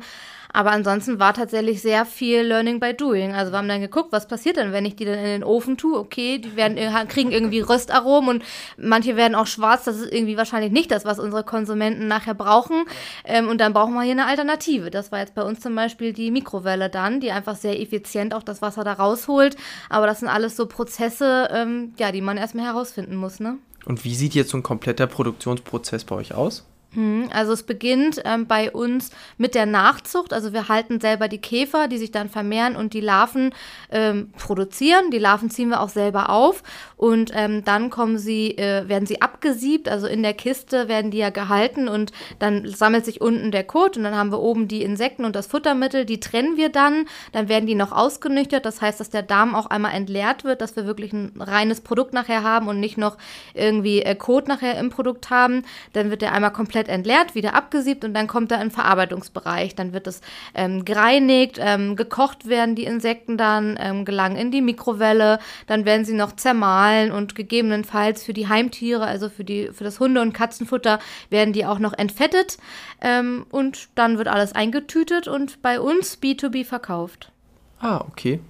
[0.52, 3.32] Aber ansonsten war tatsächlich sehr viel Learning by Doing.
[3.34, 5.76] Also wir haben dann geguckt, was passiert denn, wenn ich die dann in den Ofen
[5.78, 5.98] tue?
[5.98, 8.44] Okay, die werden ir- kriegen irgendwie Röstaromen und
[8.76, 9.84] manche werden auch schwarz.
[9.84, 12.84] Das ist irgendwie wahrscheinlich nicht das, was unsere Konsumenten nachher brauchen.
[13.24, 14.90] Ähm, und dann brauchen wir hier eine Alternative.
[14.90, 18.42] Das war jetzt bei uns zum Beispiel die Mikrowelle dann, die einfach sehr effizient auch
[18.42, 19.56] das Wasser da rausholt.
[19.88, 23.58] Aber das sind alles so Prozesse, ähm, ja, die man erstmal herausfinden muss, ne?
[23.84, 26.64] Und wie sieht jetzt so ein kompletter Produktionsprozess bei euch aus?
[26.94, 30.32] Mhm, Also es beginnt ähm, bei uns mit der Nachzucht.
[30.32, 33.54] Also wir halten selber die Käfer, die sich dann vermehren und die Larven
[33.90, 35.10] ähm, produzieren.
[35.10, 36.62] Die Larven ziehen wir auch selber auf
[37.02, 39.88] und ähm, dann kommen sie, äh, werden sie abgesiebt.
[39.88, 43.96] Also in der Kiste werden die ja gehalten und dann sammelt sich unten der Kot
[43.96, 46.04] und dann haben wir oben die Insekten und das Futtermittel.
[46.04, 47.06] Die trennen wir dann.
[47.32, 48.64] Dann werden die noch ausgenüchtert.
[48.64, 52.12] Das heißt, dass der Darm auch einmal entleert wird, dass wir wirklich ein reines Produkt
[52.12, 53.18] nachher haben und nicht noch
[53.52, 55.64] irgendwie äh, Kot nachher im Produkt haben.
[55.94, 59.74] Dann wird der einmal komplett entleert, wieder abgesiebt und dann kommt er in den Verarbeitungsbereich.
[59.74, 60.20] Dann wird es
[60.54, 66.04] ähm, gereinigt, ähm, gekocht werden die Insekten dann, ähm, gelangen in die Mikrowelle, dann werden
[66.04, 70.32] sie noch zermahlen und gegebenenfalls für die Heimtiere, also für, die, für das Hunde- und
[70.32, 70.98] Katzenfutter,
[71.30, 72.58] werden die auch noch entfettet
[73.00, 77.32] ähm, und dann wird alles eingetütet und bei uns B2B verkauft.
[77.80, 78.40] Ah, okay.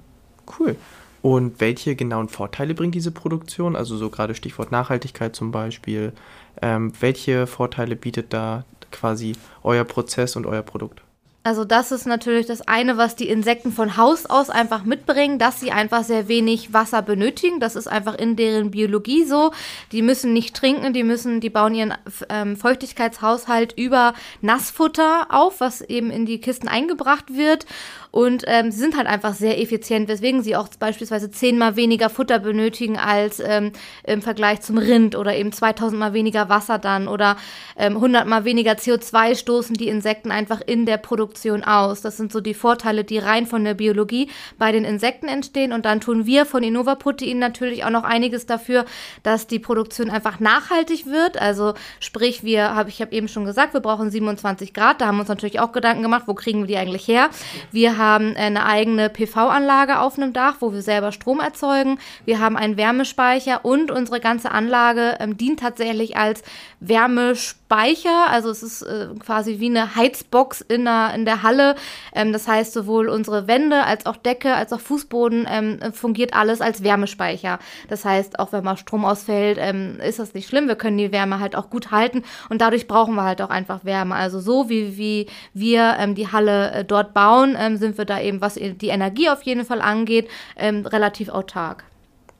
[0.59, 0.77] Cool.
[1.23, 3.77] Und welche genauen Vorteile bringt diese Produktion?
[3.77, 6.13] Also so gerade Stichwort Nachhaltigkeit zum Beispiel.
[6.61, 11.03] Ähm, welche Vorteile bietet da quasi euer Prozess und euer Produkt?
[11.45, 15.59] Also das ist natürlich das eine, was die Insekten von Haus aus einfach mitbringen, dass
[15.59, 17.59] sie einfach sehr wenig Wasser benötigen.
[17.59, 19.51] Das ist einfach in deren Biologie so.
[19.91, 21.95] Die müssen nicht trinken, die müssen, die bauen ihren
[22.29, 27.67] ähm, Feuchtigkeitshaushalt über Nassfutter auf, was eben in die Kisten eingebracht wird.
[28.13, 32.39] Und ähm, sie sind halt einfach sehr effizient, weswegen sie auch beispielsweise zehnmal weniger Futter
[32.39, 33.73] benötigen als ähm,
[34.05, 37.37] im Vergleich zum Rind oder eben 2000 mal weniger Wasser dann oder
[37.75, 41.32] ähm, 100 mal weniger CO2 stoßen die Insekten einfach in der Produktion
[41.65, 42.01] aus.
[42.03, 45.73] Das sind so die Vorteile, die rein von der Biologie bei den Insekten entstehen.
[45.73, 48.85] Und dann tun wir von Innova Protein natürlich auch noch einiges dafür,
[49.23, 51.41] dass die Produktion einfach nachhaltig wird.
[51.41, 55.01] Also sprich, wir habe ich habe eben schon gesagt, wir brauchen 27 Grad.
[55.01, 57.31] Da haben wir uns natürlich auch Gedanken gemacht, wo kriegen wir die eigentlich her?
[57.71, 61.99] Wir haben eine eigene PV-Anlage auf einem Dach, wo wir selber Strom erzeugen.
[62.25, 66.43] Wir haben einen Wärmespeicher und unsere ganze Anlage ähm, dient tatsächlich als
[66.81, 68.29] Wärmespeicher.
[68.29, 71.75] Also es ist äh, quasi wie eine Heizbox in der, in der Halle.
[72.15, 76.61] Ähm, das heißt, sowohl unsere Wände als auch Decke als auch Fußboden ähm, fungiert alles
[76.61, 77.59] als Wärmespeicher.
[77.89, 80.69] Das heißt, auch wenn mal Strom ausfällt, ähm, ist das nicht schlimm.
[80.69, 83.85] Wir können die Wärme halt auch gut halten und dadurch brauchen wir halt auch einfach
[83.85, 84.15] Wärme.
[84.15, 88.21] Also so wie, wie wir ähm, die Halle äh, dort bauen, ähm, sind wir da
[88.21, 91.85] eben, was die Energie auf jeden Fall angeht, ähm, relativ autark.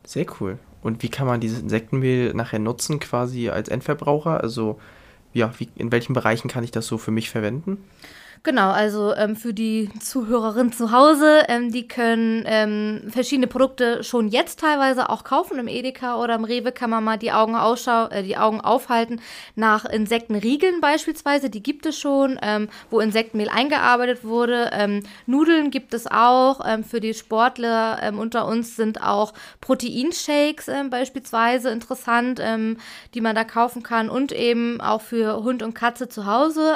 [0.05, 0.59] Sehr cool.
[0.83, 4.43] Und wie kann man dieses Insektenmehl nachher nutzen, quasi als Endverbraucher?
[4.43, 4.81] Also,
[5.33, 7.79] ja, wie, in welchen Bereichen kann ich das so für mich verwenden?
[8.45, 14.27] Genau, also ähm, für die Zuhörerinnen zu Hause, ähm, die können ähm, verschiedene Produkte schon
[14.27, 15.61] jetzt teilweise auch kaufen.
[15.61, 19.21] Im Edeka oder im Rewe kann man mal die Augen, äh, die Augen aufhalten
[19.55, 21.51] nach Insektenriegeln beispielsweise.
[21.51, 24.71] Die gibt es schon, ähm, wo Insektenmehl eingearbeitet wurde.
[24.73, 26.67] Ähm, Nudeln gibt es auch.
[26.67, 32.41] Ähm, für die Sportler unter uns sind auch Proteinshakes beispielsweise interessant,
[33.15, 34.09] die man da kaufen kann.
[34.09, 36.75] Und eben auch für Hund und Katze zu Hause.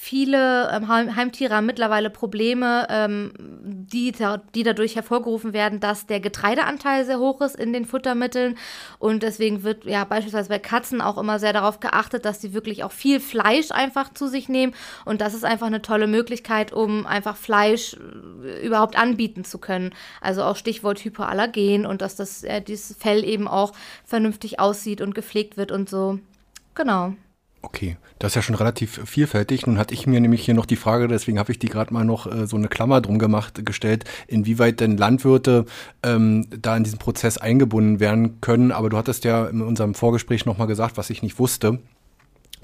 [0.00, 4.12] Viele ähm, Heimtiere haben mittlerweile Probleme, ähm, die,
[4.54, 8.56] die dadurch hervorgerufen werden, dass der Getreideanteil sehr hoch ist in den Futtermitteln.
[9.00, 12.84] Und deswegen wird ja beispielsweise bei Katzen auch immer sehr darauf geachtet, dass sie wirklich
[12.84, 14.72] auch viel Fleisch einfach zu sich nehmen.
[15.04, 17.96] Und das ist einfach eine tolle Möglichkeit, um einfach Fleisch
[18.44, 19.92] äh, überhaupt anbieten zu können.
[20.20, 23.72] Also auch Stichwort Hypoallergen und dass das äh, dieses Fell eben auch
[24.04, 26.20] vernünftig aussieht und gepflegt wird und so.
[26.76, 27.14] Genau.
[27.60, 29.66] Okay, das ist ja schon relativ vielfältig.
[29.66, 32.04] Nun hatte ich mir nämlich hier noch die Frage, deswegen habe ich die gerade mal
[32.04, 35.64] noch äh, so eine Klammer drum gemacht, gestellt, inwieweit denn Landwirte
[36.04, 38.70] ähm, da in diesen Prozess eingebunden werden können.
[38.70, 41.78] Aber du hattest ja in unserem Vorgespräch nochmal gesagt, was ich nicht wusste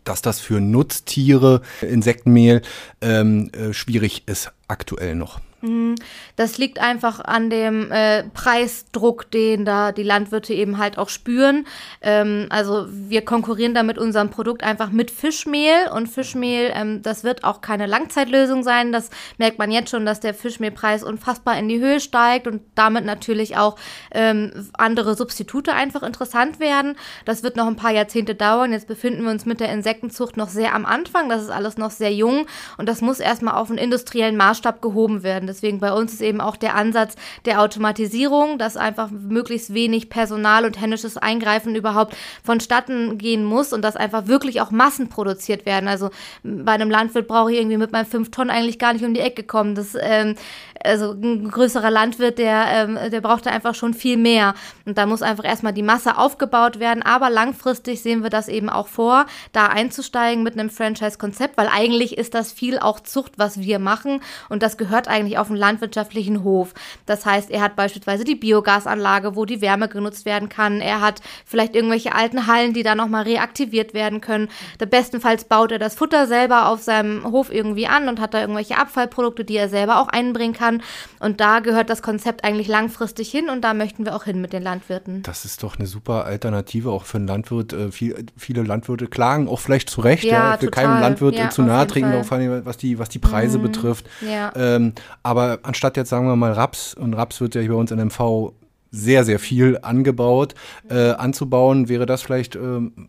[0.05, 2.61] dass das für Nutztiere, Insektenmehl,
[3.01, 5.41] ähm, äh, schwierig ist aktuell noch.
[5.65, 5.95] Mhm.
[6.37, 11.67] Das liegt einfach an dem äh, Preisdruck, den da die Landwirte eben halt auch spüren.
[12.03, 17.25] Ähm, also wir konkurrieren da mit unserem Produkt einfach mit Fischmehl und Fischmehl, ähm, das
[17.25, 18.93] wird auch keine Langzeitlösung sein.
[18.93, 23.07] Das merkt man jetzt schon, dass der Fischmehlpreis unfassbar in die Höhe steigt und damit
[23.07, 23.77] natürlich auch
[24.11, 26.97] ähm, andere Substitute einfach interessant werden.
[27.25, 28.73] Das wird noch ein paar Jahrzehnte dauern.
[28.73, 31.31] Jetzt befinden wir uns mit der Insektenzucht noch sehr am Anfang.
[31.31, 32.47] Das ist alles noch sehr jung
[32.77, 35.54] und das muss erstmal auf einen industriellen Maßstab gehoben werden.
[35.55, 37.15] Deswegen bei uns ist eben auch der Ansatz
[37.45, 43.83] der Automatisierung, dass einfach möglichst wenig Personal und händisches Eingreifen überhaupt vonstatten gehen muss und
[43.83, 45.89] dass einfach wirklich auch Massen produziert werden.
[45.89, 46.11] Also
[46.43, 49.21] bei einem Landwirt brauche ich irgendwie mit meinen fünf Tonnen eigentlich gar nicht um die
[49.21, 49.77] Ecke kommen.
[49.77, 50.35] Das, ähm,
[50.83, 54.55] also ein größerer Landwirt, der, ähm, der braucht da einfach schon viel mehr.
[54.85, 57.03] Und da muss einfach erstmal die Masse aufgebaut werden.
[57.03, 62.19] Aber langfristig sehen wir das eben auch vor, da einzusteigen mit einem Franchise-Konzept, weil eigentlich
[62.19, 64.21] ist das viel auch Zucht, was wir machen.
[64.49, 66.73] Und das gehört eigentlich auf einen landwirtschaftlichen Hof.
[67.05, 70.81] Das heißt, er hat beispielsweise die Biogasanlage, wo die Wärme genutzt werden kann.
[70.81, 74.49] Er hat vielleicht irgendwelche alten Hallen, die da nochmal reaktiviert werden können.
[74.79, 78.79] Bestenfalls baut er das Futter selber auf seinem Hof irgendwie an und hat da irgendwelche
[78.79, 80.83] Abfallprodukte, die er selber auch einbringen kann.
[81.21, 84.53] Und da gehört das Konzept eigentlich langfristig hin und da möchten wir auch hin mit
[84.53, 85.23] den Landwirten.
[85.23, 87.73] Das ist doch eine super Alternative auch für einen Landwirt.
[87.73, 91.51] Äh, viel, viele Landwirte klagen auch vielleicht zu Recht, ja, ja für keinen Landwirt ja,
[91.51, 93.63] zu nahe treten, vor allem was die, was die Preise mhm.
[93.63, 94.07] betrifft.
[94.21, 94.53] Ja.
[94.57, 97.91] Ähm, aber anstatt jetzt sagen wir mal Raps, und Raps wird ja hier bei uns
[97.91, 98.53] in MV
[98.95, 100.55] sehr, sehr viel angebaut,
[100.89, 102.61] äh, anzubauen, wäre das vielleicht äh,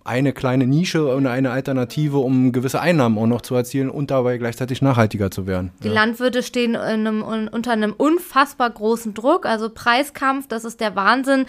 [0.04, 4.38] eine kleine Nische und eine Alternative, um gewisse Einnahmen auch noch zu erzielen und dabei
[4.38, 5.72] gleichzeitig nachhaltiger zu werden.
[5.84, 5.94] Die ja.
[5.94, 11.46] Landwirte stehen einem, unter einem unfassbar großen Druck, also Preiskampf, das ist der Wahnsinn.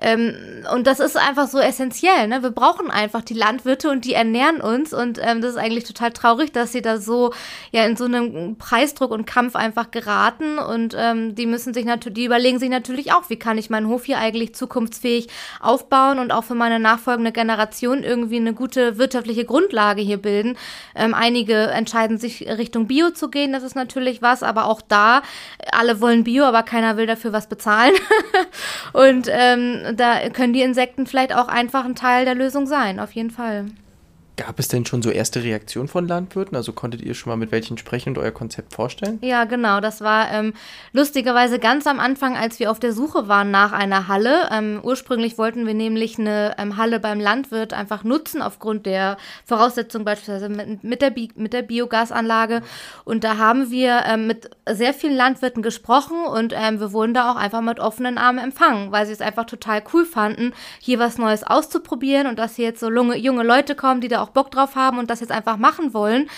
[0.00, 0.34] Ähm,
[0.74, 2.28] und das ist einfach so essentiell.
[2.28, 2.42] Ne?
[2.42, 6.12] Wir brauchen einfach die Landwirte und die ernähren uns und ähm, das ist eigentlich total
[6.12, 7.32] traurig, dass sie da so
[7.72, 12.14] ja in so einem Preisdruck und Kampf einfach geraten und ähm, die müssen sich natürlich,
[12.14, 15.28] die überlegen sich natürlich auch, wie kann ich mein meinen Hof hier eigentlich zukunftsfähig
[15.60, 20.56] aufbauen und auch für meine nachfolgende Generation irgendwie eine gute wirtschaftliche Grundlage hier bilden.
[20.94, 25.22] Ähm, einige entscheiden sich Richtung Bio zu gehen, das ist natürlich was, aber auch da,
[25.72, 27.94] alle wollen Bio, aber keiner will dafür was bezahlen.
[28.92, 33.12] und ähm, da können die Insekten vielleicht auch einfach ein Teil der Lösung sein, auf
[33.12, 33.66] jeden Fall.
[34.40, 36.56] Gab es denn schon so erste Reaktionen von Landwirten?
[36.56, 39.18] Also konntet ihr schon mal mit welchen sprechen und euer Konzept vorstellen?
[39.20, 39.80] Ja, genau.
[39.80, 40.54] Das war ähm,
[40.94, 44.48] lustigerweise ganz am Anfang, als wir auf der Suche waren nach einer Halle.
[44.50, 50.06] Ähm, ursprünglich wollten wir nämlich eine ähm, Halle beim Landwirt einfach nutzen, aufgrund der Voraussetzungen
[50.06, 52.62] beispielsweise mit, mit, der, Bi mit der Biogasanlage.
[53.04, 57.30] Und da haben wir ähm, mit sehr vielen Landwirten gesprochen und ähm, wir wurden da
[57.30, 61.18] auch einfach mit offenen Armen empfangen, weil sie es einfach total cool fanden, hier was
[61.18, 64.50] Neues auszuprobieren und dass hier jetzt so junge, junge Leute kommen, die da auch Bock
[64.50, 66.28] drauf haben und das jetzt einfach machen wollen.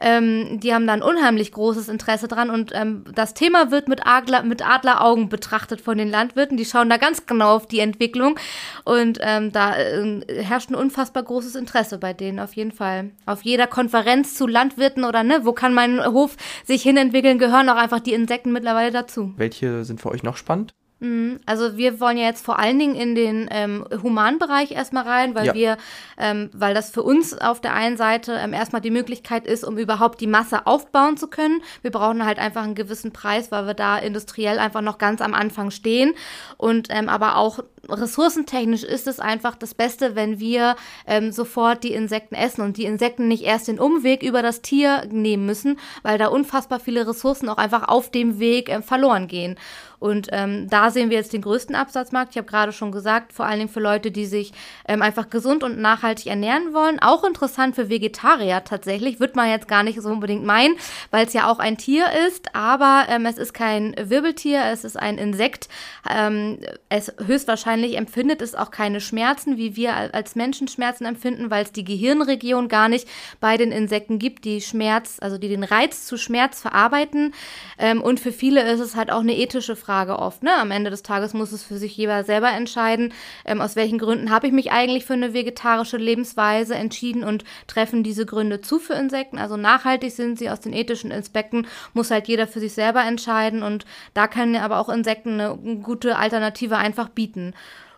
[0.00, 4.06] Ähm, die haben da ein unheimlich großes Interesse dran und ähm, das Thema wird mit,
[4.06, 6.56] Adler, mit Adleraugen betrachtet von den Landwirten.
[6.56, 8.38] Die schauen da ganz genau auf die Entwicklung
[8.84, 13.10] und ähm, da äh, herrscht ein unfassbar großes Interesse bei denen auf jeden Fall.
[13.26, 17.76] Auf jeder Konferenz zu Landwirten oder ne, wo kann mein Hof sich hinentwickeln, gehören auch
[17.76, 19.34] einfach die Insekten mittlerweile dazu.
[19.36, 20.74] Welche sind für euch noch spannend?
[21.00, 21.40] Mhm.
[21.46, 25.46] Also wir wollen ja jetzt vor allen Dingen in den ähm, Humanbereich erstmal rein, weil
[25.46, 25.54] ja.
[25.54, 25.76] wir,
[26.18, 29.78] ähm, weil das für uns auf der einen Seite ähm, erstmal die Möglichkeit ist, um
[29.78, 31.62] überhaupt die Masse aufbauen zu können.
[31.80, 35.32] Wir brauchen halt einfach einen gewissen Preis, weil wir da industriell einfach noch ganz am
[35.32, 36.12] Anfang stehen.
[36.58, 41.94] Und ähm, aber auch ressourcentechnisch ist es einfach das Beste, wenn wir ähm, sofort die
[41.94, 46.18] Insekten essen und die Insekten nicht erst den Umweg über das Tier nehmen müssen, weil
[46.18, 49.56] da unfassbar viele Ressourcen auch einfach auf dem Weg äh, verloren gehen.
[50.00, 52.32] Und ähm, da sehen wir jetzt den größten Absatzmarkt.
[52.32, 54.52] Ich habe gerade schon gesagt, vor allen Dingen für Leute, die sich
[54.88, 56.98] ähm, einfach gesund und nachhaltig ernähren wollen.
[57.00, 59.20] Auch interessant für Vegetarier tatsächlich.
[59.20, 60.74] Wird man jetzt gar nicht so unbedingt meinen,
[61.10, 62.54] weil es ja auch ein Tier ist.
[62.54, 65.68] Aber ähm, es ist kein Wirbeltier, es ist ein Insekt.
[66.08, 66.58] Ähm,
[66.88, 71.72] es höchstwahrscheinlich empfindet es auch keine Schmerzen, wie wir als Menschen Schmerzen empfinden, weil es
[71.72, 73.06] die Gehirnregion gar nicht
[73.38, 77.34] bei den Insekten gibt, die Schmerz, also die den Reiz zu Schmerz verarbeiten.
[77.78, 80.44] Ähm, und für viele ist es halt auch eine ethische Frage Frage oft.
[80.44, 80.54] Ne?
[80.54, 83.12] Am Ende des Tages muss es für sich jeder selber entscheiden,
[83.44, 88.04] ähm, aus welchen Gründen habe ich mich eigentlich für eine vegetarische Lebensweise entschieden und treffen
[88.04, 89.36] diese Gründe zu für Insekten.
[89.36, 93.64] Also nachhaltig sind sie aus den ethischen Aspekten, muss halt jeder für sich selber entscheiden
[93.64, 97.52] und da können aber auch Insekten eine gute Alternative einfach bieten.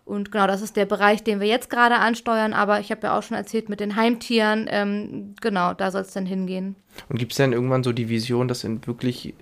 [0.07, 2.55] Und genau, das ist der Bereich, den wir jetzt gerade ansteuern.
[2.55, 4.67] Aber ich habe ja auch schon erzählt mit den Heimtieren.
[4.69, 6.75] Ähm, genau, da soll es dann hingehen.
[7.09, 9.35] Und gibt es dann irgendwann so die Vision, dass in wirklich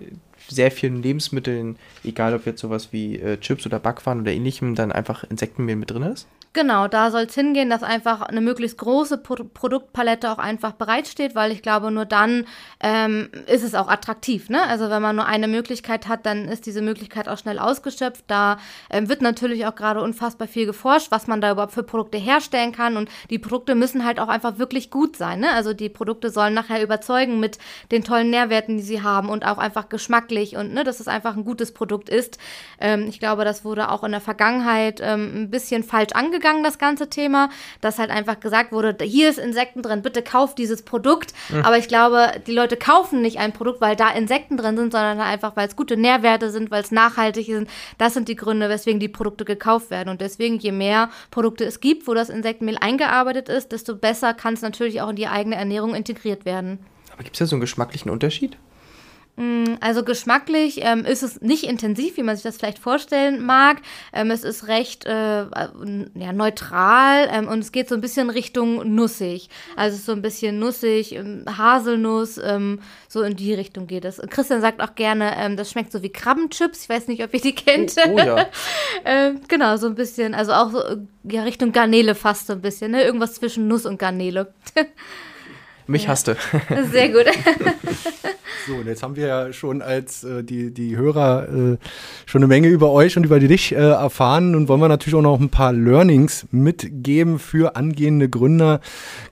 [0.47, 4.91] sehr vielen Lebensmitteln, egal ob jetzt sowas wie äh, Chips oder Backwaren oder ähnlichem, dann
[4.91, 6.27] einfach Insektenmehl mit drin ist?
[6.53, 11.33] Genau, da soll es hingehen, dass einfach eine möglichst große Pro Produktpalette auch einfach bereitsteht,
[11.33, 12.45] weil ich glaube, nur dann
[12.81, 14.49] ähm, ist es auch attraktiv.
[14.49, 14.61] Ne?
[14.63, 18.25] Also wenn man nur eine Möglichkeit hat, dann ist diese Möglichkeit auch schnell ausgeschöpft.
[18.27, 18.57] Da
[18.89, 22.73] ähm, wird natürlich auch gerade unfassbar viel geforscht, was man da überhaupt für Produkte herstellen
[22.73, 22.97] kann.
[22.97, 25.39] Und die Produkte müssen halt auch einfach wirklich gut sein.
[25.39, 25.53] Ne?
[25.53, 27.59] Also die Produkte sollen nachher überzeugen mit
[27.93, 31.37] den tollen Nährwerten, die sie haben und auch einfach geschmacklich und ne, dass es einfach
[31.37, 32.39] ein gutes Produkt ist.
[32.77, 36.63] Ähm, ich glaube, das wurde auch in der Vergangenheit ähm, ein bisschen falsch angegangen angegangen,
[36.63, 37.49] das ganze Thema,
[37.81, 41.33] dass halt einfach gesagt wurde, hier ist Insekten drin, bitte kauft dieses Produkt.
[41.49, 41.63] Mhm.
[41.63, 45.19] Aber ich glaube, die Leute kaufen nicht ein Produkt, weil da Insekten drin sind, sondern
[45.19, 47.67] einfach, weil es gute Nährwerte sind, weil es nachhaltig ist.
[47.97, 50.09] Das sind die Gründe, weswegen die Produkte gekauft werden.
[50.09, 54.55] Und deswegen, je mehr Produkte es gibt, wo das Insektenmehl eingearbeitet ist, desto besser kann
[54.55, 56.79] es natürlich auch in die eigene Ernährung integriert werden.
[57.13, 58.57] Aber gibt es da so einen geschmacklichen Unterschied?
[59.37, 63.77] Mm, also geschmacklich ähm, ist es nicht intensiv, wie man sich das vielleicht vorstellen mag.
[64.13, 68.93] Ähm, es ist recht äh, ja, neutral ähm, und es geht so ein bisschen Richtung
[68.93, 69.49] nussig.
[69.75, 74.21] Also so ein bisschen nussig, ähm, Haselnuss, ähm, so in die Richtung geht es.
[74.29, 76.83] Christian sagt auch gerne, ähm, das schmeckt so wie Krabbenchips.
[76.83, 77.95] Ich weiß nicht, ob ihr die kennt.
[78.05, 78.49] Oh, oh ja.
[79.47, 80.81] genau, so ein bisschen, also auch so
[81.23, 83.03] ja, Richtung Garnele fast so ein bisschen, ne?
[83.03, 84.53] Irgendwas zwischen Nuss und Garnele.
[85.91, 86.09] Mich ja.
[86.09, 86.37] hasste.
[86.91, 87.25] Sehr gut.
[88.67, 91.77] so, und jetzt haben wir ja schon als äh, die, die Hörer äh,
[92.25, 94.55] schon eine Menge über euch und über dich äh, erfahren.
[94.55, 98.79] Und wollen wir natürlich auch noch ein paar Learnings mitgeben für angehende Gründer,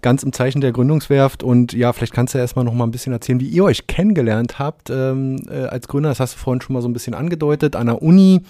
[0.01, 1.43] ganz im Zeichen der Gründungswerft.
[1.43, 3.87] Und ja, vielleicht kannst du ja erstmal noch mal ein bisschen erzählen, wie ihr euch
[3.87, 6.09] kennengelernt habt ähm, äh, als Gründer.
[6.09, 8.41] Das hast du vorhin schon mal so ein bisschen angedeutet, an der Uni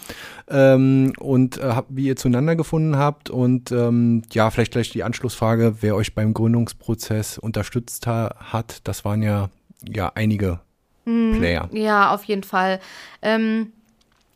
[0.49, 3.29] ähm, und äh, wie ihr zueinander gefunden habt.
[3.29, 8.81] Und ähm, ja, vielleicht gleich die Anschlussfrage, wer euch beim Gründungsprozess unterstützt ha hat.
[8.88, 9.49] Das waren ja,
[9.88, 10.59] ja einige
[11.05, 11.69] hm, Player.
[11.71, 12.79] Ja, auf jeden Fall.
[13.21, 13.71] Ähm,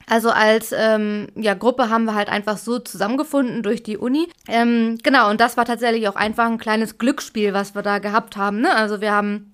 [0.07, 4.27] also als ähm, ja, Gruppe haben wir halt einfach so zusammengefunden durch die Uni.
[4.47, 8.35] Ähm, genau, und das war tatsächlich auch einfach ein kleines Glücksspiel, was wir da gehabt
[8.35, 8.61] haben.
[8.61, 8.75] Ne?
[8.75, 9.52] Also wir haben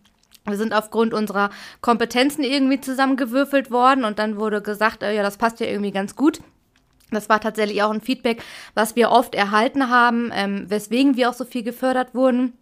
[0.50, 1.50] wir sind aufgrund unserer
[1.82, 6.16] Kompetenzen irgendwie zusammengewürfelt worden und dann wurde gesagt, äh, ja, das passt ja irgendwie ganz
[6.16, 6.40] gut.
[7.12, 8.44] Das war tatsächlich auch ein Feedback,
[8.76, 12.54] was wir oft erhalten haben, ähm, weswegen wir auch so viel gefördert wurden.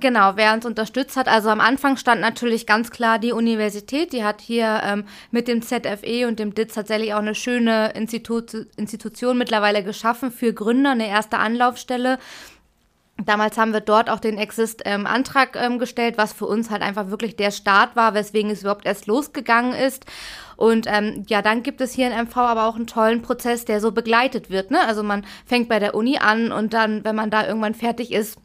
[0.00, 1.28] Genau, wer uns unterstützt hat.
[1.28, 4.14] Also am Anfang stand natürlich ganz klar die Universität.
[4.14, 8.54] Die hat hier ähm, mit dem ZFE und dem DITZ tatsächlich auch eine schöne Institut
[8.76, 12.18] Institution mittlerweile geschaffen für Gründer, eine erste Anlaufstelle.
[13.18, 17.08] Damals haben wir dort auch den Exist-Antrag ähm, ähm, gestellt, was für uns halt einfach
[17.10, 20.06] wirklich der Start war, weswegen es überhaupt erst losgegangen ist.
[20.56, 23.80] Und ähm, ja, dann gibt es hier in MV aber auch einen tollen Prozess, der
[23.80, 24.70] so begleitet wird.
[24.70, 24.80] Ne?
[24.86, 28.38] Also man fängt bei der Uni an und dann, wenn man da irgendwann fertig ist,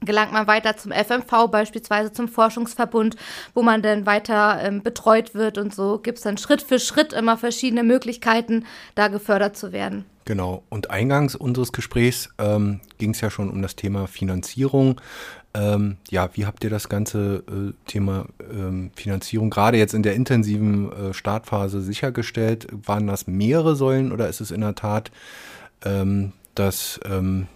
[0.00, 3.16] gelangt man weiter zum FMV, beispielsweise zum Forschungsverbund,
[3.54, 7.12] wo man dann weiter ähm, betreut wird und so gibt es dann Schritt für Schritt
[7.12, 10.04] immer verschiedene Möglichkeiten, da gefördert zu werden.
[10.24, 10.62] Genau.
[10.68, 15.00] Und eingangs unseres Gesprächs ähm, ging es ja schon um das Thema Finanzierung.
[15.54, 20.14] Ähm, ja, wie habt ihr das ganze äh, Thema ähm, Finanzierung gerade jetzt in der
[20.14, 22.66] intensiven äh, Startphase sichergestellt?
[22.70, 25.10] Waren das mehrere Säulen oder ist es in der Tat
[25.84, 27.46] ähm, das ähm,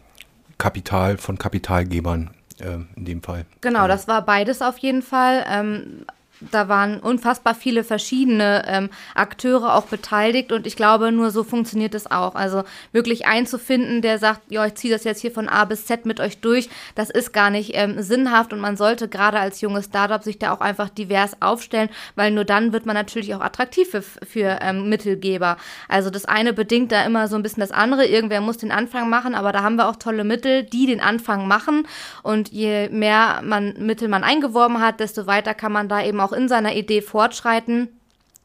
[0.62, 3.46] Kapital von Kapitalgebern äh, in dem Fall?
[3.62, 5.44] Genau, das war beides auf jeden Fall.
[5.48, 6.07] Ähm,
[6.50, 11.94] da waren unfassbar viele verschiedene ähm, Akteure auch beteiligt und ich glaube, nur so funktioniert
[11.94, 12.35] es auch.
[12.35, 16.07] Also wirklich einzufinden, der sagt, ja, ich ziehe das jetzt hier von A bis Z
[16.07, 19.87] mit euch durch, das ist gar nicht ähm, sinnhaft und man sollte gerade als junges
[19.87, 23.90] Startup sich da auch einfach divers aufstellen, weil nur dann wird man natürlich auch attraktiv
[23.90, 25.57] für, für ähm, Mittelgeber.
[25.88, 28.07] Also das eine bedingt da immer so ein bisschen das andere.
[28.07, 31.46] Irgendwer muss den Anfang machen, aber da haben wir auch tolle Mittel, die den Anfang
[31.46, 31.87] machen
[32.22, 36.31] und je mehr man Mittel man eingeworben hat, desto weiter kann man da eben auch
[36.32, 38.00] in seiner Idee fortschreiten.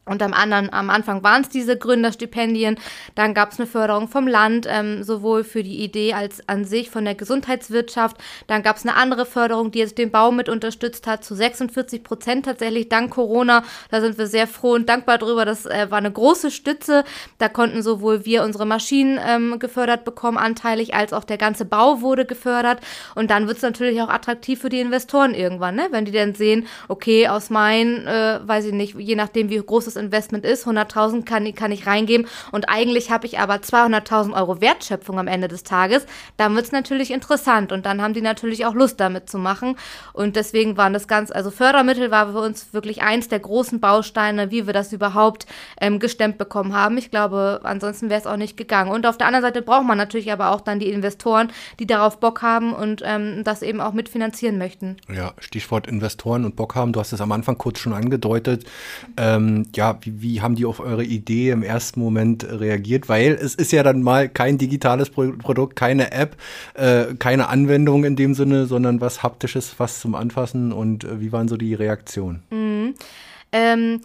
[0.08, 2.78] Und am, anderen, am Anfang waren es diese Gründerstipendien.
[3.14, 6.90] Dann gab es eine Förderung vom Land, ähm, sowohl für die Idee als an sich
[6.90, 8.16] von der Gesundheitswirtschaft.
[8.46, 12.02] Dann gab es eine andere Förderung, die jetzt den Bau mit unterstützt hat, zu 46
[12.02, 13.64] Prozent tatsächlich dank Corona.
[13.90, 15.44] Da sind wir sehr froh und dankbar drüber.
[15.44, 17.04] Das äh, war eine große Stütze.
[17.38, 22.00] Da konnten sowohl wir unsere Maschinen ähm, gefördert bekommen, anteilig, als auch der ganze Bau
[22.00, 22.80] wurde gefördert.
[23.14, 25.88] Und dann wird es natürlich auch attraktiv für die Investoren irgendwann, ne?
[25.90, 29.84] wenn die dann sehen, okay, aus meinen, äh, weiß ich nicht, je nachdem, wie groß
[29.84, 30.66] das Investment ist.
[30.66, 35.48] 100.000 kann, kann ich reingeben und eigentlich habe ich aber 200.000 Euro Wertschöpfung am Ende
[35.48, 36.06] des Tages.
[36.36, 39.76] Dann wird es natürlich interessant und dann haben die natürlich auch Lust damit zu machen.
[40.12, 44.50] Und deswegen waren das ganz, also Fördermittel war für uns wirklich eins der großen Bausteine,
[44.50, 45.46] wie wir das überhaupt
[45.80, 46.98] ähm, gestemmt bekommen haben.
[46.98, 48.90] Ich glaube, ansonsten wäre es auch nicht gegangen.
[48.90, 52.20] Und auf der anderen Seite braucht man natürlich aber auch dann die Investoren, die darauf
[52.20, 54.96] Bock haben und ähm, das eben auch mitfinanzieren möchten.
[55.12, 56.92] Ja, Stichwort Investoren und Bock haben.
[56.92, 58.64] Du hast es am Anfang kurz schon angedeutet.
[59.16, 63.08] Ähm, ja, wie, wie haben die auf eure Idee im ersten Moment reagiert?
[63.08, 66.36] Weil es ist ja dann mal kein digitales Pro Produkt, keine App,
[66.74, 70.72] äh, keine Anwendung in dem Sinne, sondern was haptisches, was zum Anfassen.
[70.72, 72.42] Und äh, wie waren so die Reaktionen?
[72.50, 72.94] Mhm.
[73.52, 74.00] Ähm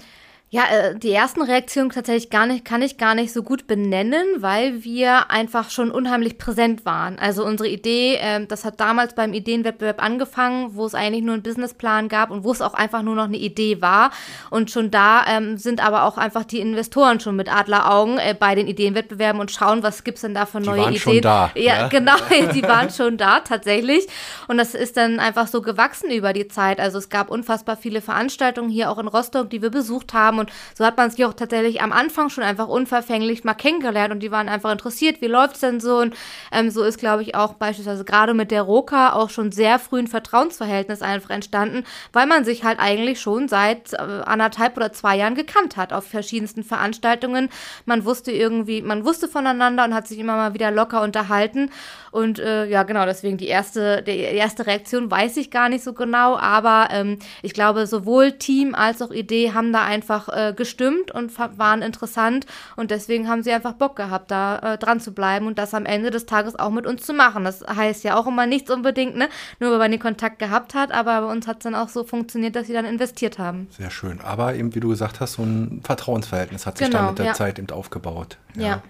[0.54, 4.24] ja, äh, die ersten Reaktionen tatsächlich gar nicht, kann ich gar nicht so gut benennen,
[4.38, 7.18] weil wir einfach schon unheimlich präsent waren.
[7.18, 11.42] Also unsere Idee, äh, das hat damals beim Ideenwettbewerb angefangen, wo es eigentlich nur einen
[11.42, 14.12] Businessplan gab und wo es auch einfach nur noch eine Idee war.
[14.52, 18.54] Und schon da ähm, sind aber auch einfach die Investoren schon mit Adleraugen äh, bei
[18.54, 21.02] den Ideenwettbewerben und schauen, was gibt's denn da für neue die waren Ideen.
[21.02, 22.14] Schon da, ja, ja, genau,
[22.54, 24.06] die waren schon da tatsächlich.
[24.48, 26.80] Und das ist dann einfach so gewachsen über die Zeit.
[26.80, 30.52] Also es gab unfassbar viele Veranstaltungen hier auch in Rostock, die wir besucht haben und
[30.78, 34.32] so hat man sich auch tatsächlich am Anfang schon einfach unverfänglich mal kennengelernt und die
[34.32, 35.98] waren einfach interessiert, wie läuft's denn so?
[35.98, 36.16] Und
[36.52, 40.00] ähm, so ist, glaube ich, auch beispielsweise gerade mit der Roka auch schon sehr früh
[40.00, 45.18] ein Vertrauensverhältnis einfach entstanden, weil man sich halt eigentlich schon seit äh, anderthalb oder zwei
[45.18, 47.50] Jahren gekannt hat auf verschiedensten Veranstaltungen.
[47.86, 51.70] Man wusste irgendwie, man wusste voneinander und hat sich immer mal wieder locker unterhalten.
[52.12, 55.94] Und äh, ja, genau, deswegen die erste, die erste Reaktion weiß ich gar nicht so
[55.94, 61.12] genau, aber ähm, ich glaube, sowohl Team als auch Idee haben da einfach äh, gestimmt
[61.12, 65.48] und waren interessant und deswegen haben sie einfach Bock gehabt, da äh, dran zu bleiben
[65.48, 67.44] und das am Ende des Tages auch mit uns zu machen.
[67.44, 69.30] Das heißt ja auch immer nichts unbedingt, ne?
[69.60, 72.04] Nur weil man den Kontakt gehabt hat, aber bei uns hat es dann auch so
[72.04, 73.68] funktioniert, dass sie dann investiert haben.
[73.72, 74.22] Sehr schön.
[74.22, 77.26] Aber eben, wie du gesagt hast, so ein Vertrauensverhältnis hat sich genau, dann mit der
[77.28, 77.34] ja.
[77.34, 78.38] Zeit eben aufgebaut.
[78.56, 78.64] ja.
[78.64, 78.84] ja.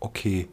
[0.00, 0.48] Okay.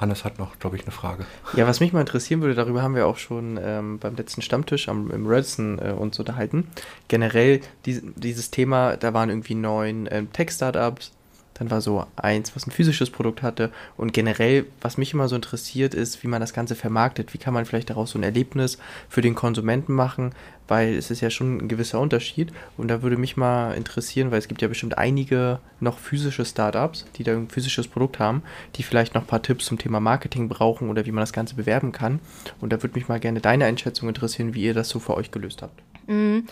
[0.00, 1.26] Hannes hat noch, glaube ich, eine Frage.
[1.54, 4.88] Ja, was mich mal interessieren würde, darüber haben wir auch schon ähm, beim letzten Stammtisch
[4.88, 6.68] am, im Radisson äh, uns unterhalten.
[7.08, 11.12] Generell die, dieses Thema, da waren irgendwie neun ähm, Tech-Startups,
[11.60, 13.70] dann war so eins, was ein physisches Produkt hatte.
[13.98, 17.34] Und generell, was mich immer so interessiert, ist, wie man das Ganze vermarktet.
[17.34, 18.78] Wie kann man vielleicht daraus so ein Erlebnis
[19.10, 20.32] für den Konsumenten machen?
[20.68, 22.50] Weil es ist ja schon ein gewisser Unterschied.
[22.78, 27.04] Und da würde mich mal interessieren, weil es gibt ja bestimmt einige noch physische Startups,
[27.16, 28.42] die da ein physisches Produkt haben,
[28.76, 31.56] die vielleicht noch ein paar Tipps zum Thema Marketing brauchen oder wie man das Ganze
[31.56, 32.20] bewerben kann.
[32.62, 35.30] Und da würde mich mal gerne deine Einschätzung interessieren, wie ihr das so für euch
[35.30, 35.82] gelöst habt.
[36.10, 36.46] Mhm.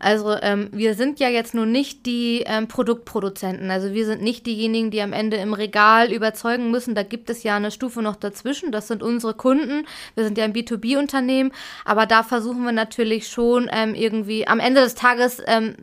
[0.00, 3.70] Also ähm, wir sind ja jetzt nur nicht die ähm, Produktproduzenten.
[3.70, 6.94] Also wir sind nicht diejenigen, die am Ende im Regal überzeugen müssen.
[6.94, 8.70] Da gibt es ja eine Stufe noch dazwischen.
[8.70, 9.86] Das sind unsere Kunden.
[10.14, 11.52] Wir sind ja ein B2B-Unternehmen.
[11.84, 15.76] Aber da versuchen wir natürlich schon ähm, irgendwie am Ende des Tages ähm,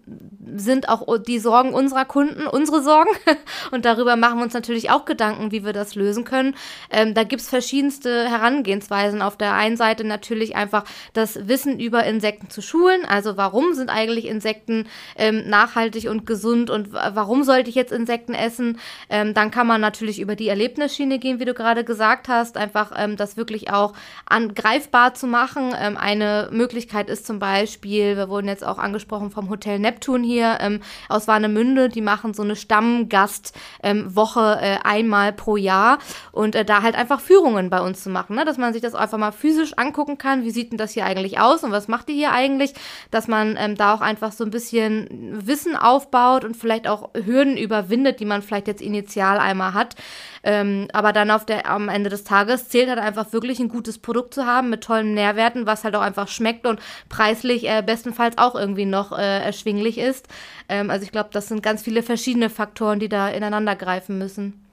[0.55, 3.11] sind auch die Sorgen unserer Kunden unsere Sorgen.
[3.71, 6.55] Und darüber machen wir uns natürlich auch Gedanken, wie wir das lösen können.
[6.89, 9.21] Ähm, da gibt es verschiedenste Herangehensweisen.
[9.21, 13.05] Auf der einen Seite natürlich einfach das Wissen über Insekten zu schulen.
[13.05, 18.33] Also warum sind eigentlich Insekten ähm, nachhaltig und gesund und warum sollte ich jetzt Insekten
[18.33, 18.79] essen?
[19.09, 22.57] Ähm, dann kann man natürlich über die Erlebnisschiene gehen, wie du gerade gesagt hast.
[22.57, 23.93] Einfach ähm, das wirklich auch
[24.25, 25.73] angreifbar zu machen.
[25.79, 30.57] Ähm, eine Möglichkeit ist zum Beispiel, wir wurden jetzt auch angesprochen vom Hotel Neptun hier
[30.61, 35.99] ähm, aus Warnemünde, die machen so eine Stammgastwoche äh, einmal pro Jahr
[36.31, 38.45] und äh, da halt einfach Führungen bei uns zu machen, ne?
[38.45, 41.39] dass man sich das einfach mal physisch angucken kann, wie sieht denn das hier eigentlich
[41.39, 42.73] aus und was macht ihr hier eigentlich?
[43.09, 45.07] Dass man ähm, da auch einfach so ein bisschen
[45.45, 49.95] Wissen aufbaut und vielleicht auch Hürden überwindet, die man vielleicht jetzt initial einmal hat.
[50.43, 53.97] Ähm, aber dann auf der, am Ende des Tages zählt halt einfach wirklich ein gutes
[53.97, 56.79] Produkt zu haben mit tollen Nährwerten, was halt auch einfach schmeckt und
[57.09, 60.27] preislich äh, bestenfalls auch irgendwie noch äh, erschwinglich ist.
[60.69, 64.65] Ähm, also ich glaube, das sind ganz viele verschiedene Faktoren, die da ineinander greifen müssen.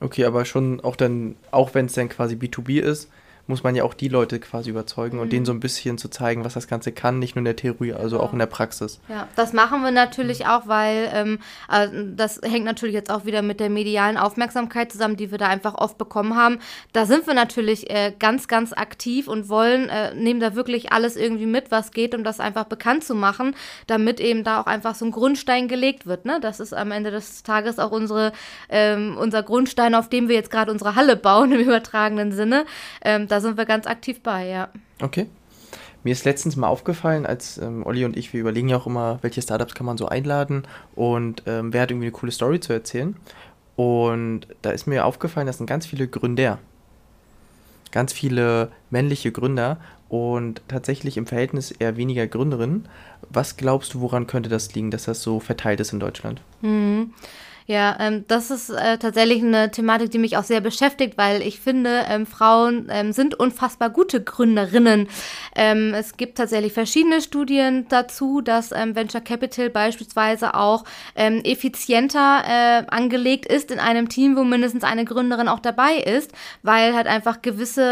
[0.00, 3.10] Okay, aber schon auch dann, auch wenn es dann quasi B2B ist,
[3.46, 5.46] muss man ja auch die Leute quasi überzeugen und denen mhm.
[5.46, 8.20] so ein bisschen zu zeigen, was das Ganze kann, nicht nur in der Theorie, also
[8.20, 9.00] auch in der Praxis.
[9.08, 11.38] Ja, das machen wir natürlich auch, weil ähm,
[11.68, 15.48] also das hängt natürlich jetzt auch wieder mit der medialen Aufmerksamkeit zusammen, die wir da
[15.48, 16.58] einfach oft bekommen haben.
[16.92, 21.16] Da sind wir natürlich äh, ganz, ganz aktiv und wollen, äh, nehmen da wirklich alles
[21.16, 23.54] irgendwie mit, was geht, um das einfach bekannt zu machen,
[23.86, 26.24] damit eben da auch einfach so ein Grundstein gelegt wird.
[26.24, 26.38] Ne?
[26.40, 28.32] Das ist am Ende des Tages auch unsere,
[28.68, 32.64] ähm, unser Grundstein, auf dem wir jetzt gerade unsere Halle bauen, im übertragenen Sinne.
[33.02, 34.68] Ähm, da sind wir ganz aktiv bei, ja.
[35.02, 35.26] Okay.
[36.04, 39.18] Mir ist letztens mal aufgefallen, als ähm, Olli und ich, wir überlegen ja auch immer,
[39.22, 42.72] welche Startups kann man so einladen und ähm, wer hat irgendwie eine coole Story zu
[42.72, 43.16] erzählen.
[43.74, 46.58] Und da ist mir aufgefallen, das sind ganz viele Gründer.
[47.90, 49.78] Ganz viele männliche Gründer
[50.08, 52.88] und tatsächlich im Verhältnis eher weniger Gründerinnen.
[53.30, 56.40] Was glaubst du, woran könnte das liegen, dass das so verteilt ist in Deutschland?
[56.60, 57.14] Mhm.
[57.66, 61.60] Ja, ähm, das ist äh, tatsächlich eine Thematik, die mich auch sehr beschäftigt, weil ich
[61.60, 65.08] finde, ähm, Frauen ähm, sind unfassbar gute Gründerinnen.
[65.56, 70.84] Ähm, es gibt tatsächlich verschiedene Studien dazu, dass ähm, Venture Capital beispielsweise auch
[71.16, 76.32] ähm, effizienter äh, angelegt ist in einem Team, wo mindestens eine Gründerin auch dabei ist,
[76.62, 77.84] weil halt einfach gewisse,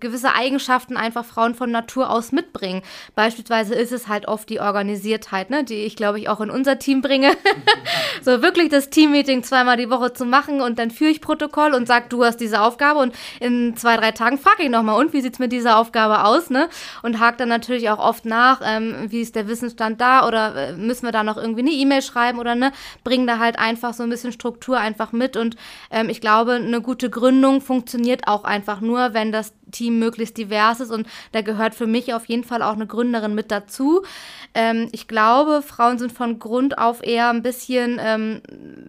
[0.00, 2.82] gewisse Eigenschaften einfach Frauen von Natur aus mitbringen.
[3.14, 6.78] Beispielsweise ist es halt oft die Organisiertheit, ne, die ich glaube ich auch in unser
[6.78, 7.32] Team bringe.
[8.22, 11.86] so wirklich das Teammeeting zweimal die Woche zu machen und dann führe ich Protokoll und
[11.86, 15.20] sage, du hast diese Aufgabe und in zwei, drei Tagen frage ich nochmal, und wie
[15.20, 16.68] sieht es mit dieser Aufgabe aus, ne?
[17.02, 20.72] Und hake dann natürlich auch oft nach, ähm, wie ist der Wissensstand da oder äh,
[20.72, 22.72] müssen wir da noch irgendwie eine E-Mail schreiben oder ne?
[23.04, 25.56] Bringen da halt einfach so ein bisschen Struktur einfach mit und
[25.90, 30.80] ähm, ich glaube, eine gute Gründung funktioniert auch einfach nur, wenn das Team möglichst divers
[30.80, 34.02] ist und da gehört für mich auf jeden Fall auch eine Gründerin mit dazu.
[34.54, 38.40] Ähm, ich glaube, Frauen sind von Grund auf eher ein bisschen ähm,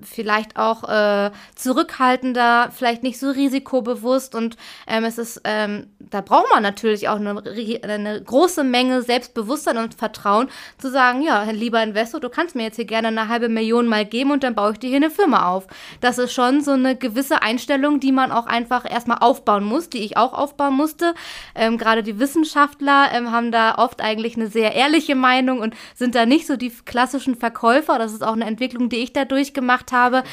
[0.02, 4.58] vielleicht auch äh, zurückhaltender, vielleicht nicht so risikobewusst und
[4.88, 7.42] ähm, es ist, ähm, da braucht man natürlich auch eine,
[7.84, 12.78] eine, große Menge Selbstbewusstsein und Vertrauen zu sagen, ja, lieber Investor, du kannst mir jetzt
[12.78, 15.48] hier gerne eine halbe Million mal geben und dann baue ich dir hier eine Firma
[15.50, 15.68] auf.
[16.02, 20.00] Das ist schon so eine gewisse Einstellung, die man auch einfach erstmal aufbauen muss, die
[20.00, 21.14] ich auch aufbauen musste.
[21.56, 26.16] Ähm, Gerade die Wissenschaftler ähm, haben da oft eigentlich eine sehr ehrliche Meinung und sind
[26.16, 27.98] da nicht so die klassischen Verkäufer.
[27.98, 30.24] Das ist auch eine Entwicklung, die ich da durchgemacht habe.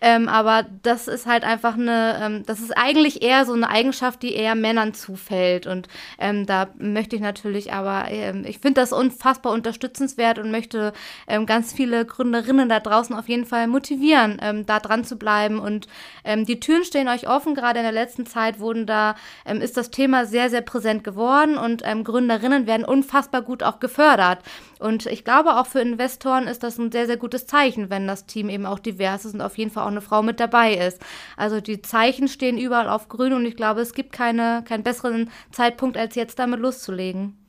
[0.00, 4.22] Ähm, aber das ist halt einfach eine, ähm, das ist eigentlich eher so eine Eigenschaft,
[4.22, 5.66] die eher Männern zufällt.
[5.66, 5.88] Und
[6.18, 10.92] ähm, da möchte ich natürlich aber, ähm, ich finde das unfassbar unterstützenswert und möchte
[11.26, 15.58] ähm, ganz viele Gründerinnen da draußen auf jeden Fall motivieren, ähm, da dran zu bleiben.
[15.58, 15.86] Und
[16.24, 17.54] ähm, die Türen stehen euch offen.
[17.54, 21.56] Gerade in der letzten Zeit wurden da, ähm, ist das Thema sehr, sehr präsent geworden
[21.56, 24.38] und ähm, Gründerinnen werden unfassbar gut auch gefördert.
[24.78, 28.26] Und ich glaube, auch für Investoren ist das ein sehr, sehr gutes Zeichen, wenn das
[28.26, 31.00] Team eben auch divers ist und auf jeden Fall auch eine Frau mit dabei ist.
[31.36, 35.30] Also die Zeichen stehen überall auf grün und ich glaube, es gibt keine, keinen besseren
[35.52, 37.45] Zeitpunkt, als jetzt damit loszulegen.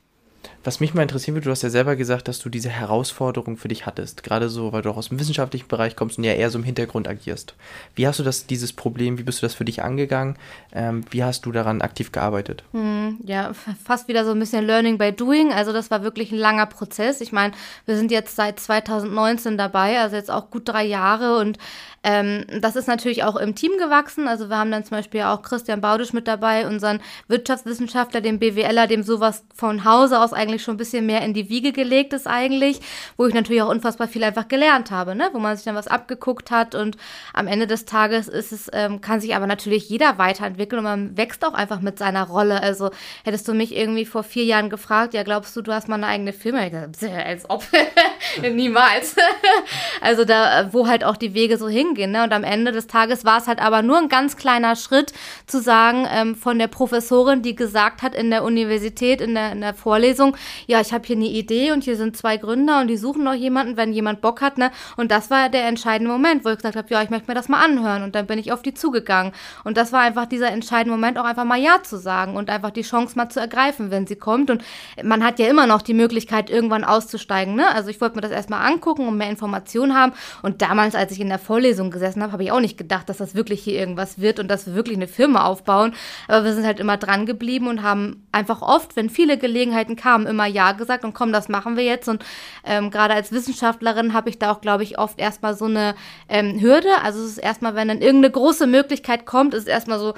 [0.64, 3.68] Was mich mal interessieren würde, du hast ja selber gesagt, dass du diese Herausforderung für
[3.68, 4.24] dich hattest.
[4.24, 6.64] Gerade so, weil du auch aus dem wissenschaftlichen Bereich kommst und ja eher so im
[6.64, 7.56] Hintergrund agierst.
[7.96, 10.38] Wie hast du das, dieses Problem, wie bist du das für dich angegangen?
[10.74, 12.64] Ähm, wie hast du daran aktiv gearbeitet?
[12.72, 13.52] Hm, ja,
[13.84, 15.54] fast wieder so ein bisschen Learning by Doing.
[15.54, 17.22] Also das war wirklich ein langer Prozess.
[17.22, 17.54] Ich meine,
[17.86, 21.58] wir sind jetzt seit 2019 dabei, also jetzt auch gut drei Jahre und
[22.04, 24.28] ähm, das ist natürlich auch im Team gewachsen.
[24.28, 28.88] Also wir haben dann zum Beispiel auch Christian Baudisch mit dabei, unseren Wirtschaftswissenschaftler, den BWLer,
[28.88, 32.28] dem sowas von Hause aus eigentlich schon ein bisschen mehr in die Wiege gelegt ist
[32.28, 32.80] eigentlich,
[33.18, 35.30] wo ich natürlich auch unfassbar viel einfach gelernt habe, ne?
[35.34, 36.98] wo man sich dann was abgeguckt hat und
[37.34, 41.18] am Ende des Tages ist es, ähm, kann sich aber natürlich jeder weiterentwickeln und man
[41.18, 42.62] wächst auch einfach mit seiner Rolle.
[42.62, 42.92] Also
[43.24, 46.08] hättest du mich irgendwie vor vier Jahren gefragt, ja glaubst du, du hast mal eine
[46.08, 46.66] eigene Firma?
[46.66, 47.64] Ich gesagt, als ob.
[48.42, 49.16] Niemals.
[50.02, 52.12] also da, wo halt auch die Wege so hingehen.
[52.12, 52.24] Ne?
[52.24, 55.14] Und am Ende des Tages war es halt aber nur ein ganz kleiner Schritt
[55.46, 59.62] zu sagen, ähm, von der Professorin, die gesagt hat in der Universität, in der, in
[59.62, 60.27] der Vorlesung,
[60.66, 63.36] ja, ich habe hier eine Idee und hier sind zwei Gründer und die suchen noch
[63.36, 64.58] jemanden, wenn jemand Bock hat.
[64.58, 64.72] Ne?
[64.96, 67.50] Und das war der entscheidende Moment, wo ich gesagt habe, ja, ich möchte mir das
[67.50, 68.04] mal anhören.
[68.04, 69.32] Und dann bin ich auf die zugegangen.
[69.64, 72.72] Und das war einfach dieser entscheidende Moment, auch einfach mal Ja zu sagen und einfach
[72.72, 74.50] die Chance mal zu ergreifen, wenn sie kommt.
[74.50, 74.64] Und
[75.04, 77.56] man hat ja immer noch die Möglichkeit, irgendwann auszusteigen.
[77.56, 77.68] Ne?
[77.74, 80.14] Also ich wollte wollte mir das erstmal angucken und mehr Informationen haben.
[80.42, 83.18] Und damals, als ich in der Vorlesung gesessen habe, habe ich auch nicht gedacht, dass
[83.18, 85.94] das wirklich hier irgendwas wird und dass wir wirklich eine Firma aufbauen.
[86.30, 90.07] Aber wir sind halt immer dran geblieben und haben einfach oft, wenn viele Gelegenheiten kamen,
[90.16, 92.08] immer Ja gesagt und komm, das machen wir jetzt.
[92.08, 92.24] Und
[92.64, 95.96] ähm, gerade als Wissenschaftlerin habe ich da auch, glaube ich, oft erstmal so eine
[96.30, 96.90] ähm, Hürde.
[97.04, 100.14] Also es ist erstmal, wenn dann irgendeine große Möglichkeit kommt, ist erstmal so,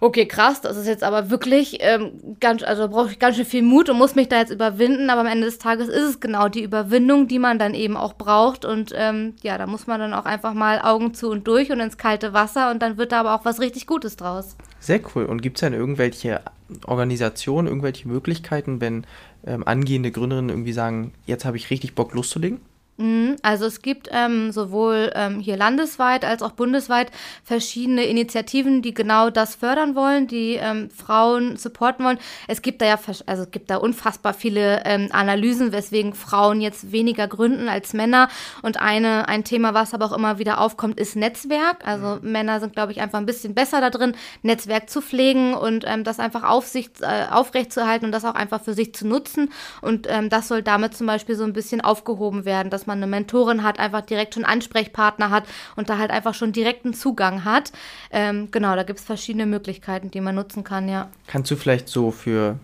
[0.00, 3.62] okay, krass, das ist jetzt aber wirklich ähm, ganz, also brauche ich ganz schön viel
[3.62, 6.48] Mut und muss mich da jetzt überwinden, aber am Ende des Tages ist es genau
[6.48, 10.14] die Überwindung, die man dann eben auch braucht und ähm, ja, da muss man dann
[10.14, 13.20] auch einfach mal Augen zu und durch und ins kalte Wasser und dann wird da
[13.20, 14.56] aber auch was richtig Gutes draus.
[14.78, 15.24] Sehr cool.
[15.24, 16.42] Und gibt es dann irgendwelche
[16.86, 19.06] Organisationen, irgendwelche Möglichkeiten, wenn
[19.46, 22.60] ähm, angehende Gründerinnen irgendwie sagen, jetzt habe ich richtig Bock loszulegen?
[22.98, 23.36] Mhm.
[23.42, 27.10] Also es gibt ähm, sowohl ähm, hier landesweit als auch bundesweit
[27.44, 32.18] verschiedene Initiativen, die genau das fördern wollen, die ähm, Frauen supporten wollen.
[32.48, 36.90] Es gibt da ja also es gibt da unfassbar viele ähm, Analysen, weswegen Frauen jetzt
[36.92, 38.28] weniger gründen als Männer.
[38.62, 41.86] Und eine ein Thema, was aber auch immer wieder aufkommt, ist Netzwerk.
[41.86, 42.32] Also mhm.
[42.32, 46.02] Männer sind, glaube ich, einfach ein bisschen besser da drin, Netzwerk zu pflegen und ähm,
[46.04, 49.52] das einfach auf sich äh, aufrechtzuerhalten und das auch einfach für sich zu nutzen.
[49.82, 53.06] Und ähm, das soll damit zum Beispiel so ein bisschen aufgehoben werden, dass man eine
[53.06, 55.44] Mentorin hat, einfach direkt schon Ansprechpartner hat
[55.76, 57.72] und da halt einfach schon direkten Zugang hat.
[58.10, 61.08] Ähm, genau, da gibt es verschiedene Möglichkeiten, die man nutzen kann, ja.
[61.26, 62.58] Kannst du vielleicht so für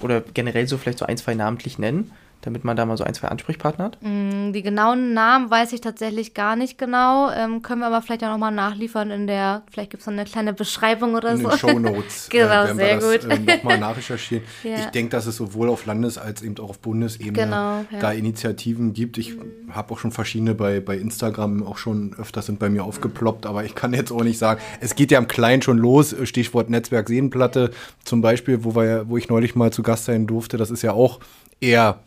[0.00, 2.10] oder generell so vielleicht so ein, zwei namentlich nennen?
[2.42, 3.98] Damit man da mal so ein, zwei Ansprechpartner hat?
[4.00, 7.30] Mm, die genauen Namen weiß ich tatsächlich gar nicht genau.
[7.30, 10.52] Ähm, können wir aber vielleicht ja nochmal nachliefern in der, vielleicht gibt es eine kleine
[10.52, 11.44] Beschreibung oder in so.
[11.44, 12.28] In den Shownotes.
[12.30, 13.24] genau, äh, sehr gut.
[13.24, 14.44] Äh, nochmal nachrecherchieren.
[14.64, 14.76] ja.
[14.76, 17.98] Ich denke, dass es sowohl auf Landes- als eben auch auf Bundesebene genau, ja.
[18.00, 19.18] da Initiativen gibt.
[19.18, 19.74] Ich mhm.
[19.74, 23.64] habe auch schon verschiedene bei, bei Instagram auch schon öfters sind bei mir aufgeploppt, aber
[23.64, 26.14] ich kann jetzt auch nicht sagen, es geht ja im Kleinen schon los.
[26.24, 27.70] Stichwort Netzwerk Seenplatte
[28.04, 30.56] zum Beispiel, wo, wir, wo ich neulich mal zu Gast sein durfte.
[30.56, 31.20] Das ist ja auch
[31.60, 32.00] eher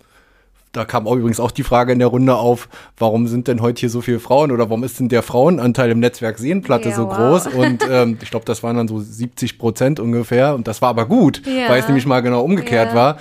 [0.76, 2.68] da kam auch übrigens auch die Frage in der Runde auf,
[2.98, 6.00] warum sind denn heute hier so viele Frauen oder warum ist denn der Frauenanteil im
[6.00, 7.16] Netzwerk Seenplatte ja, so wow.
[7.16, 7.48] groß?
[7.48, 10.54] Und ähm, ich glaube, das waren dann so 70 Prozent ungefähr.
[10.56, 11.70] Und das war aber gut, ja.
[11.70, 12.96] weil es nämlich mal genau umgekehrt ja.
[12.96, 13.18] war.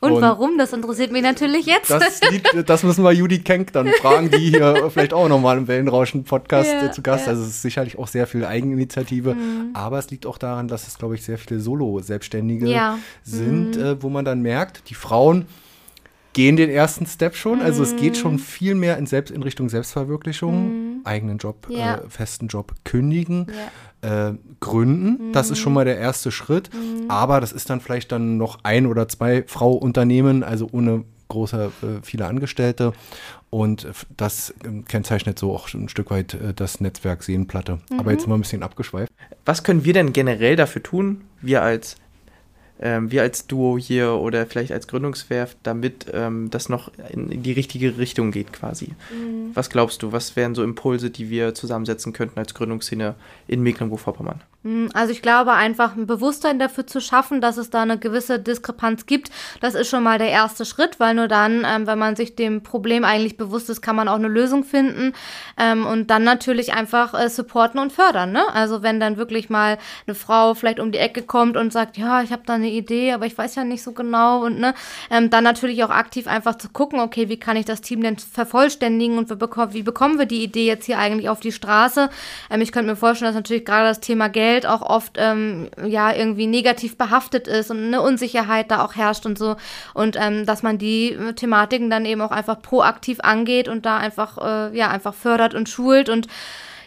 [0.00, 0.56] Und, und, warum?
[0.56, 1.90] Das interessiert mich natürlich jetzt.
[1.90, 2.20] Das,
[2.66, 6.90] das müssen wir Judy Kenk dann fragen, die hier vielleicht auch nochmal im Wellenrauschen-Podcast ja,
[6.90, 7.26] zu Gast.
[7.26, 7.32] Ja.
[7.32, 9.70] Also es ist sicherlich auch sehr viel Eigeninitiative, mhm.
[9.74, 12.98] aber es liegt auch daran, dass es, glaube ich, sehr viele Solo-Selbstständige ja.
[13.24, 13.82] sind, mhm.
[13.82, 15.46] äh, wo man dann merkt, die Frauen
[16.32, 17.58] gehen den ersten Step schon.
[17.58, 17.64] Mhm.
[17.64, 18.38] Also es geht schon mhm.
[18.38, 21.00] viel mehr in, Selbst, in Richtung Selbstverwirklichung, mhm.
[21.04, 21.96] eigenen Job, ja.
[21.96, 23.46] äh, festen Job kündigen,
[24.02, 24.30] ja.
[24.30, 25.28] äh, gründen.
[25.28, 25.32] Mhm.
[25.32, 26.70] Das ist schon mal der erste Schritt.
[26.72, 27.10] Mhm.
[27.10, 31.86] Aber das ist dann vielleicht dann noch ein oder zwei Frau-Unternehmen, also ohne große, äh,
[32.02, 32.92] viele Angestellte.
[33.48, 37.80] Und das ähm, kennzeichnet so auch ein Stück weit äh, das Netzwerk Seenplatte.
[37.98, 38.30] Aber jetzt mhm.
[38.30, 39.12] mal ein bisschen abgeschweift.
[39.44, 41.96] Was können wir denn generell dafür tun, wir als
[42.80, 47.52] ähm, wir als Duo hier oder vielleicht als Gründungswerft, damit ähm, das noch in, die
[47.52, 48.94] richtige Richtung geht quasi.
[49.10, 49.50] Mhm.
[49.54, 53.14] Was glaubst du, was wären so Impulse, die wir zusammensetzen könnten als Gründungsszene
[53.46, 54.40] in Mecklenburg-Vorpommern?
[54.62, 58.38] Hm, also ich glaube einfach ein Bewusstsein dafür zu schaffen, dass es da eine gewisse
[58.38, 59.30] Diskrepanz gibt,
[59.60, 62.62] das ist schon mal der erste Schritt, weil nur dann, ähm, wenn man sich dem
[62.62, 65.14] Problem eigentlich bewusst ist, kann man auch eine Lösung finden
[65.56, 68.32] ähm, und dann natürlich einfach äh, supporten und fördern.
[68.32, 68.42] Ne?
[68.52, 72.22] Also wenn dann wirklich mal eine Frau vielleicht um die Ecke kommt und sagt, ja,
[72.22, 74.74] ich habe da eine Idee, aber ich weiß ja nicht so genau und ne,
[75.10, 78.18] ähm, dann natürlich auch aktiv einfach zu gucken, okay, wie kann ich das Team denn
[78.18, 82.10] vervollständigen und wie bekommen wir die Idee jetzt hier eigentlich auf die Straße?
[82.50, 85.70] Ähm, ich könnte mir vorstellen, dass natürlich gerade das Thema Geld Geld auch oft ähm,
[85.86, 89.54] ja irgendwie negativ behaftet ist und eine Unsicherheit da auch herrscht und so.
[89.94, 94.38] Und ähm, dass man die Thematiken dann eben auch einfach proaktiv angeht und da einfach,
[94.38, 96.26] äh, ja, einfach fördert und schult und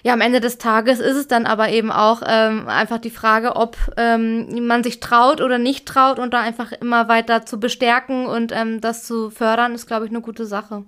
[0.06, 3.56] ja, am Ende des Tages ist es dann aber eben auch ähm, einfach die Frage,
[3.56, 8.26] ob ähm, man sich traut oder nicht traut und da einfach immer weiter zu bestärken
[8.26, 10.84] und ähm, das zu fördern, ist, glaube ich, eine gute Sache.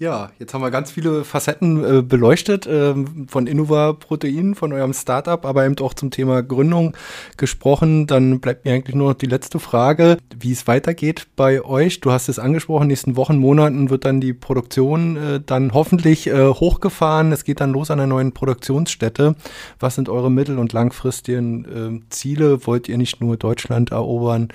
[0.00, 2.94] Ja, jetzt haben wir ganz viele Facetten äh, beleuchtet, äh,
[3.26, 6.96] von Innova Protein, von eurem Startup, aber eben auch zum Thema Gründung
[7.36, 8.06] gesprochen.
[8.06, 11.98] Dann bleibt mir eigentlich nur noch die letzte Frage, wie es weitergeht bei euch.
[11.98, 16.46] Du hast es angesprochen, nächsten Wochen, Monaten wird dann die Produktion äh, dann hoffentlich äh,
[16.46, 17.32] hochgefahren.
[17.32, 19.34] Es geht dann los an einer neuen Produktionsstätte.
[19.80, 22.64] Was sind eure mittel- und langfristigen ähm, Ziele?
[22.68, 24.46] Wollt ihr nicht nur Deutschland erobern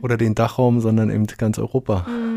[0.00, 2.06] oder den Dachraum, sondern eben ganz Europa?
[2.08, 2.36] Mhm.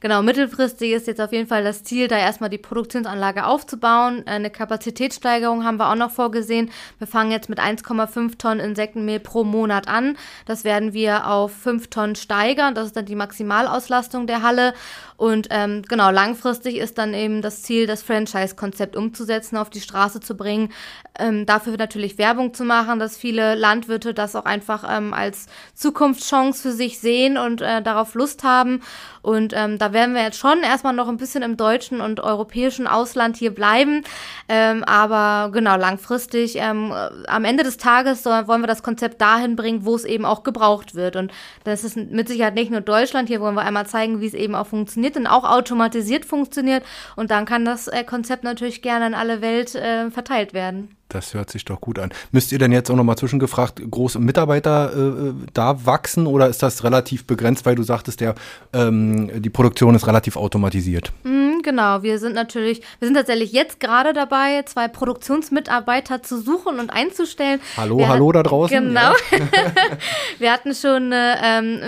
[0.00, 4.22] Genau, mittelfristig ist jetzt auf jeden Fall das Ziel, Ziel, da erstmal die Produktionsanlage aufzubauen.
[4.26, 6.70] Eine Kapazitätssteigerung haben wir auch noch vorgesehen.
[6.98, 10.18] Wir fangen jetzt mit 1,5 Tonnen Insektenmehl pro Monat an.
[10.44, 12.74] Das werden wir auf 5 Tonnen steigern.
[12.74, 14.74] Das ist dann die Maximalauslastung der Halle.
[15.16, 20.20] Und ähm, genau, langfristig ist dann eben das Ziel, das Franchise-Konzept umzusetzen, auf die Straße
[20.20, 20.72] zu bringen.
[21.18, 26.62] Ähm, dafür natürlich Werbung zu machen, dass viele Landwirte das auch einfach ähm, als Zukunftschance
[26.62, 28.82] für sich sehen und äh, darauf Lust haben.
[29.22, 32.20] Und ähm, da werden wir jetzt schon erstmal noch ein bisschen im Deutsch deutschen und
[32.20, 34.02] europäischen Ausland hier bleiben.
[34.48, 36.92] Ähm, aber genau, langfristig, ähm,
[37.26, 40.42] am Ende des Tages soll, wollen wir das Konzept dahin bringen, wo es eben auch
[40.42, 41.16] gebraucht wird.
[41.16, 41.32] Und
[41.64, 43.28] das ist mit Sicherheit nicht nur Deutschland.
[43.28, 46.82] Hier wollen wir einmal zeigen, wie es eben auch funktioniert und auch automatisiert funktioniert.
[47.16, 50.95] Und dann kann das äh, Konzept natürlich gerne in alle Welt äh, verteilt werden.
[51.08, 52.10] Das hört sich doch gut an.
[52.32, 56.82] Müsst ihr denn jetzt auch nochmal zwischengefragt, große Mitarbeiter äh, da wachsen oder ist das
[56.82, 58.34] relativ begrenzt, weil du sagtest, der,
[58.72, 61.12] ähm, die Produktion ist relativ automatisiert?
[61.22, 66.80] Mm, genau, wir sind natürlich, wir sind tatsächlich jetzt gerade dabei, zwei Produktionsmitarbeiter zu suchen
[66.80, 67.60] und einzustellen.
[67.76, 68.76] Hallo, wir hallo da draußen.
[68.76, 69.00] Genau.
[69.00, 69.38] Ja.
[70.40, 71.80] wir hatten schon eine, ähm,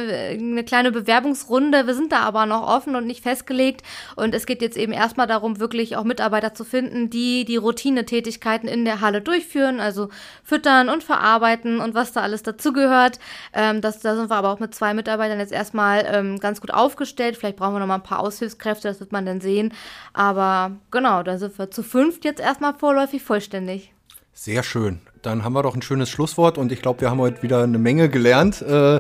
[0.53, 3.83] eine kleine Bewerbungsrunde, wir sind da aber noch offen und nicht festgelegt
[4.15, 8.69] und es geht jetzt eben erstmal darum, wirklich auch Mitarbeiter zu finden, die die Routinetätigkeiten
[8.69, 10.11] in der Halle Halle durchführen, also
[10.45, 13.19] füttern und verarbeiten und was da alles dazugehört.
[13.53, 17.37] Ähm, da sind wir aber auch mit zwei Mitarbeitern jetzt erstmal ähm, ganz gut aufgestellt.
[17.37, 19.73] Vielleicht brauchen wir noch mal ein paar Aushilfskräfte, das wird man dann sehen.
[20.13, 23.93] Aber genau, da sind wir zu fünft jetzt erstmal vorläufig vollständig.
[24.35, 25.01] Sehr schön.
[25.29, 27.79] Dann haben wir doch ein schönes Schlusswort und ich glaube, wir haben heute wieder eine
[27.79, 28.99] Menge gelernt äh,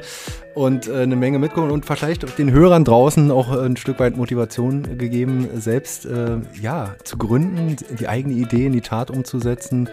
[0.55, 4.99] und äh, eine Menge mitgenommen und vielleicht den Hörern draußen auch ein Stück weit Motivation
[4.99, 9.89] gegeben, selbst äh, ja, zu gründen, die eigene Idee in die Tat umzusetzen.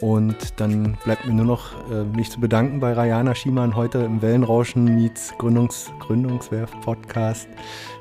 [0.00, 4.20] Und dann bleibt mir nur noch äh, mich zu bedanken bei Rayana Schiemann heute im
[4.20, 7.46] Wellenrauschen Meets Gründungs Gründungswerf Podcast.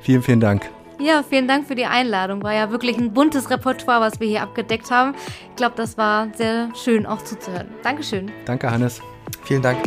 [0.01, 0.71] Vielen, vielen Dank.
[0.99, 2.43] Ja, vielen Dank für die Einladung.
[2.43, 5.15] War ja wirklich ein buntes Repertoire, was wir hier abgedeckt haben.
[5.49, 7.67] Ich glaube, das war sehr schön auch zuzuhören.
[7.83, 8.31] Dankeschön.
[8.45, 9.01] Danke, Hannes.
[9.43, 9.79] Vielen Dank.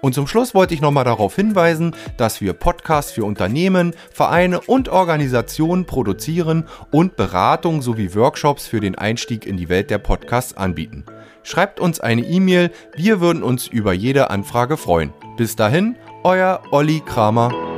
[0.00, 4.88] Und zum Schluss wollte ich nochmal darauf hinweisen, dass wir Podcasts für Unternehmen, Vereine und
[4.88, 11.04] Organisationen produzieren und Beratung sowie Workshops für den Einstieg in die Welt der Podcasts anbieten.
[11.42, 15.12] Schreibt uns eine E-Mail, wir würden uns über jede Anfrage freuen.
[15.36, 17.73] Bis dahin, euer Olli Kramer.